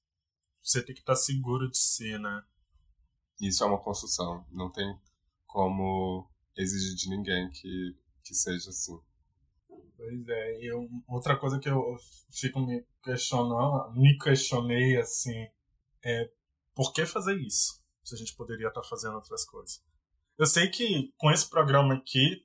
Você 0.62 0.83
tem 0.83 0.95
que 0.95 1.01
estar 1.01 1.16
seguro 1.16 1.70
de 1.70 1.79
si, 1.79 2.18
né? 2.18 2.45
Isso 3.41 3.62
é 3.64 3.66
uma 3.66 3.83
construção. 3.83 4.45
Não 4.51 4.70
tem 4.70 4.99
como 5.47 6.29
exigir 6.57 6.95
de 6.95 7.09
ninguém 7.09 7.49
que, 7.51 7.97
que 8.22 8.35
seja 8.35 8.70
assim. 8.70 8.99
Pois 10.09 10.27
é, 10.27 10.61
e 10.61 10.67
eu, 10.67 10.89
outra 11.07 11.37
coisa 11.39 11.59
que 11.59 11.69
eu 11.69 11.95
fico 12.31 12.61
me 12.61 12.83
questionando, 13.05 13.93
me 13.95 14.17
questionei 14.17 14.97
assim, 14.97 15.47
é 16.03 16.31
por 16.75 16.95
que 16.95 17.05
fazer 17.05 17.37
isso? 17.37 17.79
Se 18.03 18.15
a 18.15 18.19
gente 18.19 18.35
poderia 18.35 18.69
estar 18.69 18.83
fazendo 18.85 19.17
outras 19.17 19.45
coisas. 19.45 19.83
Eu 20.39 20.47
sei 20.47 20.71
que 20.71 21.13
com 21.19 21.31
esse 21.31 21.49
programa 21.51 21.95
aqui, 21.95 22.43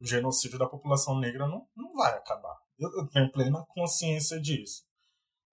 o 0.00 0.06
genocídio 0.06 0.58
da 0.58 0.66
população 0.66 1.18
negra 1.20 1.46
não, 1.46 1.68
não 1.76 1.92
vai 1.92 2.16
acabar. 2.16 2.56
Eu, 2.78 2.90
eu 2.96 3.06
tenho 3.08 3.30
plena 3.30 3.62
consciência 3.68 4.40
disso. 4.40 4.86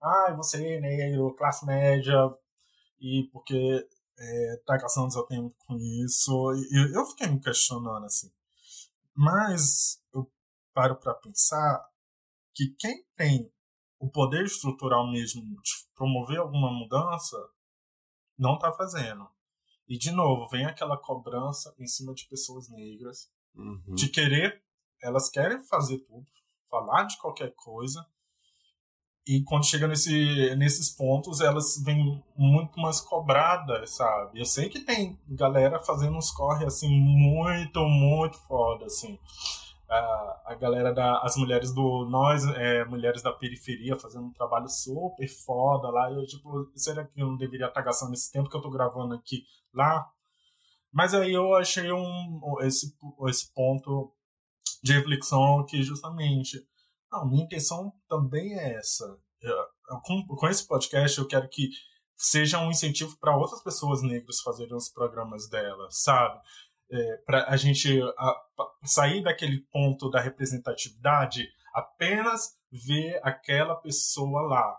Ah, 0.02 0.34
você 0.34 0.66
é 0.66 0.80
negro, 0.80 1.36
classe 1.36 1.66
média, 1.66 2.16
e 2.97 3.28
porque 3.34 3.86
é, 4.18 4.62
tá 4.66 4.78
gastando 4.78 5.12
seu 5.12 5.24
tempo 5.24 5.54
com 5.68 5.76
isso. 5.76 6.54
E 6.54 6.95
eu 6.95 7.06
fiquei 7.08 7.28
me 7.28 7.41
questionando 7.41 8.06
assim. 8.06 8.32
Mas 9.14 10.02
eu 10.14 10.32
paro 10.74 10.95
para 10.97 11.13
pensar 11.15 11.86
que 12.53 12.76
quem 12.78 13.03
tem 13.15 13.51
o 13.99 14.09
poder 14.09 14.43
estrutural 14.45 15.09
mesmo 15.11 15.41
de 15.43 15.72
promover 15.95 16.39
alguma 16.39 16.72
mudança 16.72 17.38
não 18.38 18.55
está 18.55 18.72
fazendo. 18.72 19.28
E, 19.88 19.97
de 19.97 20.11
novo, 20.11 20.47
vem 20.49 20.65
aquela 20.65 20.97
cobrança 20.97 21.74
em 21.80 21.86
cima 21.88 22.13
de 22.13 22.28
pessoas 22.28 22.69
negras, 22.69 23.30
Uhum. 23.53 23.95
de 23.95 24.07
querer, 24.09 24.63
elas 25.03 25.30
querem 25.30 25.61
fazer 25.67 25.97
tudo, 25.99 26.26
falar 26.69 27.03
de 27.03 27.17
qualquer 27.17 27.53
coisa, 27.53 28.05
e 29.28 29.43
quando 29.43 29.65
chega 29.65 29.88
nesse, 29.88 30.55
nesses 30.55 30.89
pontos, 30.89 31.41
elas 31.41 31.82
vêm 31.84 32.24
muito 32.36 32.80
mais 32.80 32.99
cobradas, 33.01 33.95
sabe? 33.95 34.39
Eu 34.39 34.45
sei 34.45 34.67
que 34.69 34.80
tem 34.80 35.19
galera 35.28 35.80
fazendo 35.84 36.17
uns 36.17 36.32
corre, 36.32 36.65
assim, 36.65 36.89
muito, 36.89 37.80
muito 37.82 38.38
foda, 38.47 38.86
assim. 38.86 39.19
A, 39.93 40.41
a 40.45 40.55
galera 40.55 40.93
da 40.93 41.19
as 41.21 41.35
mulheres 41.35 41.73
do 41.73 42.05
nós 42.09 42.45
é, 42.45 42.85
mulheres 42.85 43.21
da 43.21 43.33
periferia 43.33 43.99
fazendo 43.99 44.27
um 44.27 44.33
trabalho 44.33 44.69
super 44.69 45.27
foda 45.27 45.89
lá. 45.89 46.09
Eu 46.11 46.25
tipo 46.25 46.71
será 46.75 47.05
que 47.05 47.21
eu 47.21 47.27
não 47.27 47.37
deveria 47.37 47.67
estar 47.67 47.81
gastando 47.81 48.13
esse 48.13 48.31
tempo 48.31 48.49
que 48.49 48.55
eu 48.55 48.61
tô 48.61 48.69
gravando 48.69 49.15
aqui 49.15 49.43
lá? 49.73 50.09
Mas 50.93 51.13
aí 51.13 51.33
eu 51.33 51.53
achei 51.55 51.91
um 51.91 52.41
esse 52.61 52.95
esse 53.27 53.53
ponto 53.53 54.13
de 54.81 54.93
reflexão 54.93 55.65
que 55.65 55.83
justamente 55.83 56.65
não, 57.11 57.27
minha 57.27 57.43
intenção 57.43 57.91
também 58.07 58.57
é 58.57 58.75
essa. 58.75 59.05
Eu, 59.41 59.55
com, 60.03 60.25
com 60.25 60.47
esse 60.47 60.65
podcast 60.65 61.19
eu 61.19 61.27
quero 61.27 61.49
que 61.49 61.69
seja 62.15 62.59
um 62.59 62.69
incentivo 62.69 63.17
para 63.19 63.35
outras 63.35 63.61
pessoas 63.61 64.01
negras 64.01 64.39
fazerem 64.41 64.75
os 64.75 64.89
programas 64.89 65.49
delas 65.49 66.01
sabe 66.01 66.39
é, 66.91 67.17
para 67.25 67.47
a 67.47 67.55
gente 67.55 68.01
a, 68.17 68.41
sair 68.83 69.23
daquele 69.23 69.61
ponto 69.71 70.09
da 70.09 70.19
representatividade, 70.19 71.47
apenas 71.73 72.55
ver 72.71 73.19
aquela 73.23 73.75
pessoa 73.75 74.41
lá. 74.41 74.77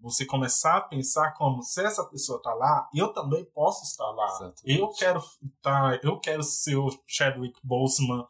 Você 0.00 0.26
começar 0.26 0.78
a 0.78 0.80
pensar 0.80 1.32
como 1.34 1.62
se 1.62 1.84
essa 1.84 2.04
pessoa 2.08 2.38
está 2.38 2.52
lá, 2.54 2.88
eu 2.94 3.12
também 3.12 3.44
posso 3.54 3.84
estar 3.84 4.10
lá. 4.10 4.24
Exatamente. 4.26 4.80
Eu 4.80 4.88
quero 4.88 5.22
tá, 5.60 6.00
eu 6.02 6.18
quero 6.18 6.42
ser 6.42 6.76
o 6.76 6.88
Chadwick 7.06 7.58
Boseman 7.62 8.26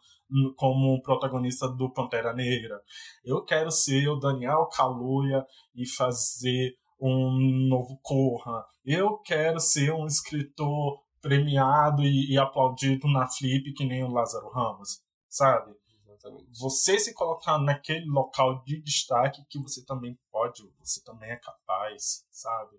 como 0.56 1.00
protagonista 1.02 1.68
do 1.68 1.90
Pantera 1.90 2.32
Negra. 2.32 2.80
Eu 3.24 3.42
quero 3.44 3.70
ser 3.70 4.08
o 4.08 4.16
Daniel 4.16 4.66
Kaluuya 4.66 5.46
e 5.74 5.86
fazer 5.88 6.74
um 7.00 7.68
novo 7.68 7.98
Corra. 8.02 8.64
Eu 8.84 9.18
quero 9.18 9.58
ser 9.58 9.92
um 9.92 10.06
escritor 10.06 11.00
premiado 11.23 12.03
e, 12.03 12.33
e, 12.33 12.39
aplaudido 12.39 13.09
na 13.09 13.29
Flip 13.29 13.73
que 13.73 13.87
nem 13.87 14.03
o 14.03 14.11
Lázaro 14.11 14.51
Ramos, 14.51 15.01
sabe? 15.29 15.75
Exatamente. 16.05 16.61
Você 16.61 16.99
se 16.99 17.14
colocar 17.14 17.59
naquele 17.59 18.05
local 18.07 18.62
de 18.64 18.81
destaque 18.83 19.45
que 19.49 19.59
você 19.59 19.85
também 19.85 20.18
pode, 20.31 20.62
você 20.83 21.03
também 21.03 21.31
é 21.31 21.37
capaz, 21.37 22.27
sabe? 22.31 22.77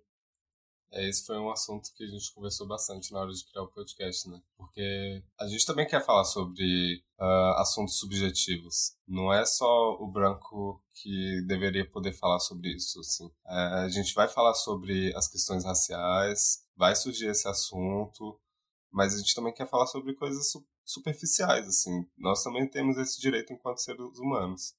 É, 0.93 1.09
esse 1.09 1.25
foi 1.25 1.37
um 1.39 1.49
assunto 1.49 1.91
que 1.95 2.03
a 2.03 2.07
gente 2.07 2.31
conversou 2.33 2.67
bastante 2.67 3.11
na 3.11 3.19
hora 3.19 3.31
de 3.31 3.43
criar 3.45 3.63
o 3.63 3.67
podcast, 3.67 4.29
né? 4.29 4.39
Porque 4.55 5.23
a 5.39 5.47
gente 5.47 5.65
também 5.65 5.87
quer 5.87 6.05
falar 6.05 6.23
sobre 6.23 7.03
uh, 7.19 7.57
assuntos 7.57 7.97
subjetivos. 7.97 8.95
Não 9.07 9.33
é 9.33 9.43
só 9.43 9.97
o 9.99 10.07
branco 10.07 10.79
que 10.93 11.41
deveria 11.47 11.89
poder 11.89 12.13
falar 12.13 12.39
sobre 12.39 12.75
isso, 12.75 12.99
assim. 12.99 13.25
Uh, 13.25 13.85
a 13.85 13.89
gente 13.89 14.13
vai 14.13 14.27
falar 14.27 14.53
sobre 14.53 15.11
as 15.15 15.27
questões 15.27 15.65
raciais, 15.65 16.63
vai 16.75 16.95
surgir 16.95 17.27
esse 17.27 17.47
assunto, 17.47 18.39
mas 18.91 19.15
a 19.15 19.17
gente 19.17 19.33
também 19.33 19.53
quer 19.53 19.67
falar 19.67 19.87
sobre 19.87 20.13
coisas 20.13 20.51
su 20.51 20.63
superficiais, 20.85 21.65
assim. 21.65 22.05
Nós 22.17 22.43
também 22.43 22.69
temos 22.69 22.97
esse 22.97 23.19
direito 23.19 23.53
enquanto 23.53 23.79
seres 23.79 24.19
humanos. 24.19 24.75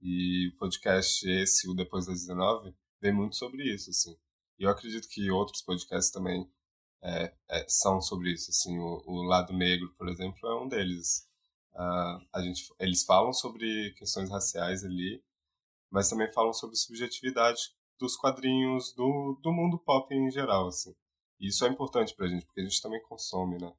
E 0.00 0.48
o 0.48 0.56
podcast 0.58 1.28
esse, 1.28 1.68
o 1.68 1.74
Depois 1.74 2.06
das 2.06 2.20
19, 2.20 2.74
vem 3.00 3.12
muito 3.12 3.34
sobre 3.34 3.64
isso, 3.74 3.90
assim. 3.90 4.16
E 4.58 4.64
eu 4.64 4.70
acredito 4.70 5.08
que 5.08 5.30
outros 5.30 5.62
podcasts 5.62 6.10
também 6.10 6.50
é, 7.02 7.32
é, 7.50 7.64
são 7.68 8.00
sobre 8.00 8.32
isso, 8.32 8.50
assim. 8.50 8.78
O, 8.78 9.02
o, 9.06 9.22
Lado 9.22 9.52
Negro, 9.52 9.92
por 9.96 10.08
exemplo, 10.08 10.48
é 10.48 10.60
um 10.60 10.68
deles. 10.68 11.28
Uh, 11.72 12.18
a 12.34 12.42
gente, 12.42 12.64
eles 12.80 13.04
falam 13.04 13.32
sobre 13.32 13.92
questões 13.96 14.30
raciais 14.30 14.84
ali, 14.84 15.22
mas 15.90 16.08
também 16.08 16.32
falam 16.32 16.52
sobre 16.52 16.76
subjetividade 16.76 17.60
dos 17.98 18.16
quadrinhos, 18.16 18.92
do, 18.94 19.38
do 19.42 19.52
mundo 19.52 19.78
pop 19.78 20.12
em 20.14 20.30
geral, 20.30 20.68
assim. 20.68 20.94
E 21.40 21.48
isso 21.48 21.64
é 21.64 21.68
importante 21.68 22.14
pra 22.14 22.26
gente, 22.26 22.44
porque 22.46 22.60
a 22.60 22.64
gente 22.64 22.82
também 22.82 23.02
consome, 23.02 23.58
né? 23.58 23.72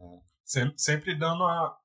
É. 0.00 0.20
Sempre, 0.44 0.74
sempre 0.76 1.18
dando 1.18 1.44
a, 1.44 1.78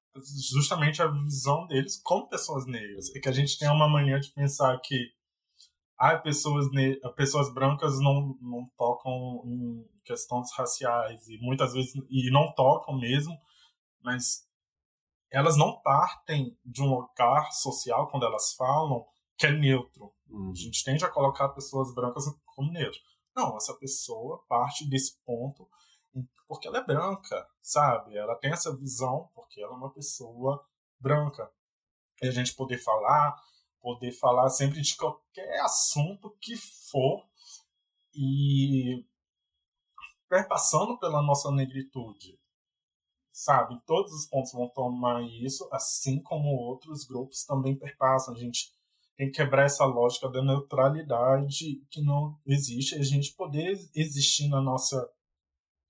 justamente 0.51 1.01
a 1.01 1.07
visão 1.07 1.67
deles 1.67 2.01
como 2.03 2.27
pessoas 2.27 2.65
negras. 2.65 3.09
E 3.15 3.19
que 3.19 3.29
a 3.29 3.31
gente 3.31 3.57
tem 3.57 3.69
uma 3.69 3.87
mania 3.87 4.19
de 4.19 4.31
pensar 4.31 4.79
que 4.83 5.11
ah, 5.99 6.17
pessoas, 6.17 6.65
pessoas 7.15 7.53
brancas 7.53 7.99
não, 7.99 8.37
não 8.41 8.69
tocam 8.77 9.41
em 9.45 9.85
questões 10.05 10.49
raciais 10.53 11.27
e 11.27 11.37
muitas 11.39 11.73
vezes 11.73 11.93
e 12.09 12.31
não 12.31 12.53
tocam 12.53 12.97
mesmo, 12.97 13.37
mas 14.01 14.47
elas 15.31 15.57
não 15.57 15.79
partem 15.81 16.57
de 16.65 16.81
um 16.81 16.89
lugar 16.89 17.51
social 17.51 18.07
quando 18.09 18.25
elas 18.25 18.53
falam 18.53 19.05
que 19.37 19.45
é 19.45 19.51
neutro. 19.51 20.13
Uhum. 20.27 20.51
A 20.51 20.55
gente 20.55 20.83
tende 20.83 21.03
a 21.03 21.09
colocar 21.09 21.49
pessoas 21.49 21.93
brancas 21.93 22.23
como 22.45 22.71
neutro. 22.71 22.99
Não, 23.35 23.55
essa 23.57 23.73
pessoa 23.75 24.43
parte 24.47 24.89
desse 24.89 25.17
ponto 25.25 25.67
porque 26.47 26.67
ela 26.67 26.79
é 26.79 26.83
branca, 26.83 27.47
sabe? 27.61 28.17
Ela 28.17 28.35
tem 28.35 28.51
essa 28.51 28.75
visão 28.75 29.29
porque 29.35 29.61
ela 29.61 29.73
é 29.73 29.77
uma 29.77 29.93
pessoa 29.93 30.65
branca. 30.99 31.49
E 32.21 32.27
a 32.27 32.31
gente 32.31 32.55
poder 32.55 32.79
falar, 32.79 33.35
poder 33.81 34.11
falar 34.11 34.49
sempre 34.49 34.81
de 34.81 34.95
qualquer 34.95 35.61
assunto 35.61 36.35
que 36.39 36.55
for 36.57 37.25
e 38.13 39.05
perpassando 40.27 40.97
pela 40.99 41.21
nossa 41.21 41.51
negritude, 41.51 42.39
sabe? 43.31 43.79
Todos 43.85 44.13
os 44.13 44.27
pontos 44.27 44.51
vão 44.51 44.69
tomar 44.69 45.23
isso, 45.23 45.67
assim 45.71 46.21
como 46.21 46.49
outros 46.49 47.05
grupos 47.05 47.43
também 47.45 47.77
perpassam. 47.77 48.33
A 48.33 48.37
gente 48.37 48.71
tem 49.17 49.31
que 49.31 49.37
quebrar 49.37 49.65
essa 49.65 49.85
lógica 49.85 50.29
da 50.29 50.43
neutralidade 50.43 51.83
que 51.89 52.01
não 52.01 52.39
existe, 52.45 52.95
a 52.95 53.03
gente 53.03 53.33
poder 53.33 53.77
existir 53.95 54.47
na 54.47 54.61
nossa 54.61 55.09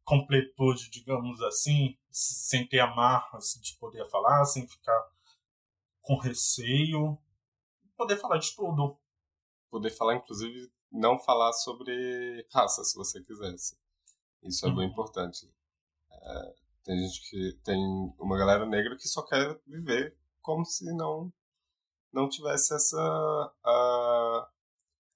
completude, 0.04 0.90
digamos 0.90 1.40
assim, 1.44 1.96
sem 2.10 2.68
ter 2.68 2.80
amarras 2.80 3.60
de 3.62 3.78
poder 3.78 4.04
falar, 4.10 4.44
sem 4.46 4.68
ficar 4.68 5.00
com 6.02 6.18
receio, 6.18 7.16
poder 8.00 8.18
falar 8.18 8.38
de 8.39 8.56
tudo. 8.56 8.97
Poder 9.70 9.91
falar, 9.91 10.16
inclusive, 10.16 10.72
não 10.91 11.20
falar 11.20 11.52
sobre 11.54 12.47
raça, 12.52 12.84
se 12.84 12.95
você 12.95 13.22
quisesse. 13.22 13.78
Isso 14.43 14.66
é 14.66 14.70
Uhum. 14.70 14.76
bem 14.78 14.89
importante. 14.89 15.52
É, 16.12 16.56
tem 16.86 16.97
gente 17.06 17.30
que 17.30 17.54
tem 17.64 17.78
uma 18.18 18.38
galera 18.38 18.66
negra 18.66 18.95
que 18.97 19.08
só 19.08 19.22
quer 19.24 19.60
viver 19.68 20.18
como 20.41 20.66
se 20.66 20.86
não 20.95 21.32
não 22.12 22.28
tivesse 22.28 22.74
essa 22.74 23.54
a, 23.64 24.50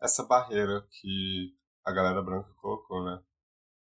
essa 0.02 0.24
barreira 0.26 0.88
que 0.92 1.56
a 1.84 1.92
galera 1.92 2.22
branca 2.22 2.54
colocou, 2.62 3.04
né? 3.06 3.24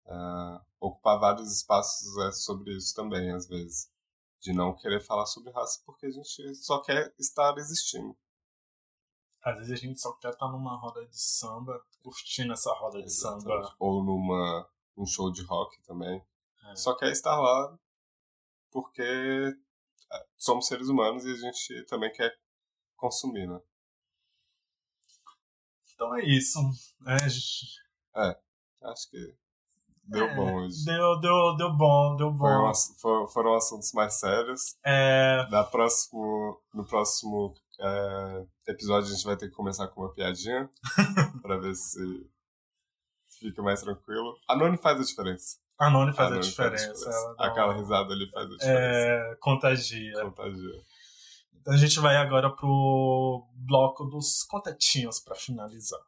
Uh, 0.05 0.61
ocupar 0.79 1.19
vários 1.19 1.51
espaços 1.55 2.17
é 2.19 2.31
sobre 2.31 2.75
isso 2.75 2.95
também, 2.95 3.31
às 3.31 3.47
vezes. 3.47 3.91
De 4.41 4.53
não 4.53 4.75
querer 4.75 5.01
falar 5.01 5.25
sobre 5.27 5.51
raça 5.51 5.81
porque 5.85 6.05
a 6.07 6.11
gente 6.11 6.55
só 6.55 6.81
quer 6.81 7.13
estar 7.19 7.55
existindo. 7.57 8.17
Às 9.49 9.55
vezes 9.57 9.71
a 9.71 9.75
gente 9.75 9.99
só 10.01 10.11
quer 10.13 10.31
estar 10.31 10.47
numa 10.49 10.75
roda 10.77 11.05
de 11.05 11.17
samba, 11.19 11.81
curtindo 12.03 12.51
essa 12.53 12.73
roda 12.73 12.99
de 12.99 13.05
Exatamente. 13.05 13.43
samba. 13.43 13.75
Ou 13.79 14.03
numa 14.03 14.67
um 14.97 15.05
show 15.05 15.31
de 15.31 15.43
rock 15.43 15.79
também. 15.83 16.21
É. 16.69 16.75
Só 16.75 16.95
quer 16.95 17.11
estar 17.11 17.39
lá 17.39 17.77
porque 18.71 19.01
é, 20.11 20.25
somos 20.37 20.67
seres 20.67 20.89
humanos 20.89 21.23
e 21.25 21.31
a 21.31 21.35
gente 21.35 21.85
também 21.85 22.11
quer 22.11 22.35
consumir, 22.95 23.47
né? 23.47 23.59
Então 25.93 26.15
é 26.15 26.25
isso. 26.25 26.59
É, 27.05 27.29
gente... 27.29 27.81
Acho 28.83 29.09
que 29.09 29.35
deu 30.03 30.25
é, 30.25 30.35
bom 30.35 30.55
hoje. 30.55 30.85
Deu, 30.85 31.19
deu, 31.19 31.55
deu 31.57 31.73
bom, 31.75 32.15
deu 32.15 32.31
bom. 32.31 32.67
ass- 32.67 32.95
for- 32.99 33.27
foram 33.29 33.55
assuntos 33.55 33.91
mais 33.93 34.19
sérios. 34.19 34.77
É, 34.83 35.45
Da 35.49 35.63
próximo, 35.63 36.61
no 36.73 36.85
próximo 36.85 37.53
é, 37.80 38.45
episódio 38.71 39.09
a 39.09 39.13
gente 39.13 39.23
vai 39.25 39.38
ter 39.38 39.49
que 39.49 39.55
começar 39.55 39.88
com 39.89 40.01
uma 40.01 40.11
piadinha 40.13 40.69
pra 41.41 41.57
ver 41.57 41.75
se 41.75 41.99
fica 43.39 43.61
mais 43.61 43.82
tranquilo. 43.82 44.36
A 44.47 44.55
Noni 44.55 44.78
faz 44.78 44.99
a 44.99 45.03
diferença. 45.03 45.57
a 45.80 45.89
Noni 45.89 46.13
faz 46.13 46.28
a 46.32 46.36
Noni 46.36 46.43
diferença. 46.47 47.09
ela 47.09 47.36
dá 47.36 47.45
Aquela 47.47 47.67
uma- 47.73 47.80
risada 47.82 48.13
ali 48.13 48.30
faz 48.32 48.45
a 48.51 48.55
diferença. 48.57 48.99
É, 49.09 49.36
contagia. 49.39 50.21
Contagia. 50.23 50.82
Então 51.53 51.73
a 51.73 51.78
gente 51.78 51.99
vai 51.99 52.15
agora 52.15 52.49
pro 52.55 53.45
bloco 53.55 54.05
dos 54.05 54.43
contatinhos 54.43 55.19
para 55.19 55.36
finalizar. 55.36 55.99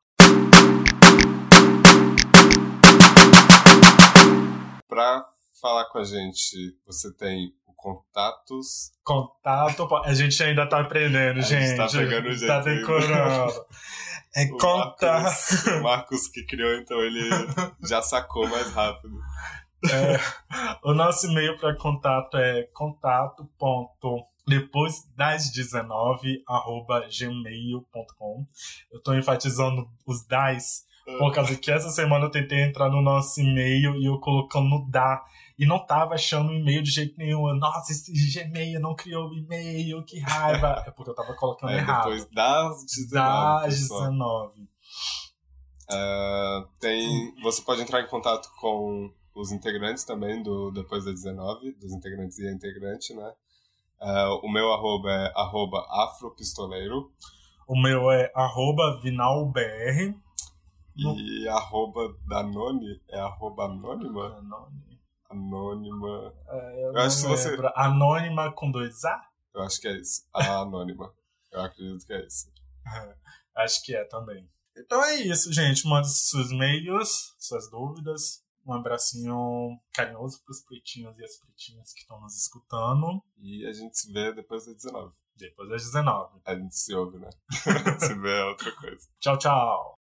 Pra 4.87 5.25
falar 5.61 5.85
com 5.85 5.99
a 5.99 6.03
gente, 6.03 6.77
você 6.85 7.13
tem 7.13 7.53
contatos. 7.81 8.91
Contato. 9.03 9.87
A 10.05 10.13
gente 10.13 10.41
ainda 10.43 10.67
tá 10.67 10.81
aprendendo, 10.81 11.39
A 11.39 11.41
gente. 11.41 11.67
gente 11.67 11.77
tá 11.77 11.87
pegando 11.87 12.31
jeito 12.31 12.47
Tá 12.47 12.59
decorando. 12.61 13.65
É 14.35 14.43
O 14.45 14.57
contato. 14.57 15.01
Marcos, 15.23 15.65
o 15.65 15.81
Marcos 15.81 16.27
que 16.27 16.45
criou, 16.45 16.75
então 16.75 16.99
ele 17.01 17.29
já 17.83 18.01
sacou 18.01 18.47
mais 18.47 18.71
rápido. 18.71 19.17
É, 19.91 20.19
o 20.83 20.93
nosso 20.93 21.25
e-mail 21.27 21.57
para 21.57 21.75
contato 21.75 22.37
é 22.37 22.63
contato. 22.73 23.47
Depois 24.47 24.95
das 25.15 25.51
19, 25.51 26.43
arroba 26.47 27.07
gmail.com. 27.07 28.45
Eu 28.91 29.01
tô 29.01 29.13
enfatizando 29.13 29.87
os 30.05 30.25
das, 30.25 30.83
por 31.17 31.33
causa 31.33 31.55
que 31.55 31.71
essa 31.71 31.89
semana 31.89 32.25
eu 32.25 32.31
tentei 32.31 32.61
entrar 32.63 32.89
no 32.89 33.01
nosso 33.01 33.39
e-mail 33.41 33.95
e 33.95 34.05
eu 34.05 34.19
colocando 34.19 34.85
da. 34.89 35.23
E 35.59 35.65
não 35.65 35.85
tava 35.85 36.13
achando 36.15 36.49
o 36.51 36.53
e-mail 36.55 36.81
de 36.81 36.89
jeito 36.89 37.17
nenhum. 37.17 37.53
Nossa, 37.55 37.91
esse 37.91 38.11
Gmail 38.33 38.79
não 38.79 38.95
criou 38.95 39.27
o 39.29 39.33
e-mail, 39.37 40.01
que 40.05 40.17
raiva. 40.19 40.83
É 40.87 40.91
porque 40.91 41.11
eu 41.11 41.15
tava 41.15 41.33
colocando 41.35 41.69
É, 41.75 41.77
errado. 41.79 42.03
depois 42.05 42.25
das 42.31 42.85
19. 42.85 43.65
das 43.67 43.75
pessoal. 43.79 43.99
19. 44.09 44.69
Ah, 45.91 46.65
tem, 46.79 47.33
você 47.41 47.61
pode 47.61 47.81
entrar 47.81 48.01
em 48.01 48.07
contato 48.07 48.49
com 48.59 49.11
os 49.35 49.51
integrantes 49.51 50.03
também 50.03 50.41
do 50.43 50.71
Depois 50.71 51.03
das 51.05 51.15
19, 51.15 51.71
dos 51.73 51.91
integrantes 51.91 52.37
e 52.39 52.47
a 52.47 52.51
integrante, 52.51 53.13
né? 53.13 53.31
Ah, 53.99 54.39
o 54.43 54.49
meu 54.49 54.71
arroba 54.71 55.11
é 55.11 55.33
arroba 55.35 55.85
afropistoleiro 55.89 57.11
O 57.67 57.75
meu 57.77 58.09
é 58.11 58.31
arroba 58.33 58.99
vinalbr. 59.01 60.15
No- 60.95 61.15
e 61.19 61.47
arroba 61.49 62.13
Danone 62.27 63.01
é 63.09 63.19
arroba 63.19 63.65
anônima? 63.65 64.37
Anônima. 64.37 64.88
Anônima. 65.29 66.33
É, 66.47 66.85
eu 66.85 66.93
Eu 66.93 66.97
acho 66.97 67.21
que 67.21 67.27
você-. 67.27 67.57
Anônima 67.75 68.51
com 68.51 68.71
dois 68.71 69.03
A? 69.05 69.29
Eu 69.53 69.61
acho 69.61 69.79
que 69.79 69.87
é 69.87 69.97
isso. 69.97 70.25
A 70.33 70.61
anônima. 70.61 71.13
Eu 71.51 71.61
acredito 71.61 72.05
que 72.05 72.13
é 72.13 72.25
isso. 72.25 72.51
Acho 73.55 73.83
que 73.83 73.95
é 73.95 74.05
também. 74.05 74.47
Então 74.77 75.03
é 75.03 75.15
isso, 75.15 75.51
gente. 75.51 75.87
Mande 75.87 76.07
seus 76.09 76.51
e-mails, 76.51 77.35
suas 77.37 77.69
dúvidas. 77.69 78.43
Um 78.65 78.73
abracinho 78.73 79.79
carinhoso 79.93 80.41
pros 80.43 80.61
pretinhos 80.61 81.17
e 81.17 81.23
as 81.23 81.37
pretinhas 81.37 81.91
que 81.91 82.01
estão 82.01 82.21
nos 82.21 82.39
escutando. 82.39 83.21
E 83.39 83.65
a 83.65 83.73
gente 83.73 83.97
se 83.97 84.11
vê 84.13 84.33
depois 84.33 84.65
das 84.65 84.75
19. 84.75 85.13
Depois 85.35 85.69
das 85.69 85.83
19. 85.83 86.39
A 86.45 86.55
gente 86.55 86.75
se 86.75 86.93
ouve, 86.93 87.17
né? 87.17 87.29
se 87.99 88.13
vê 88.13 88.39
é 88.39 88.45
outra 88.45 88.71
coisa. 88.75 89.07
Tchau, 89.19 89.37
tchau. 89.37 89.98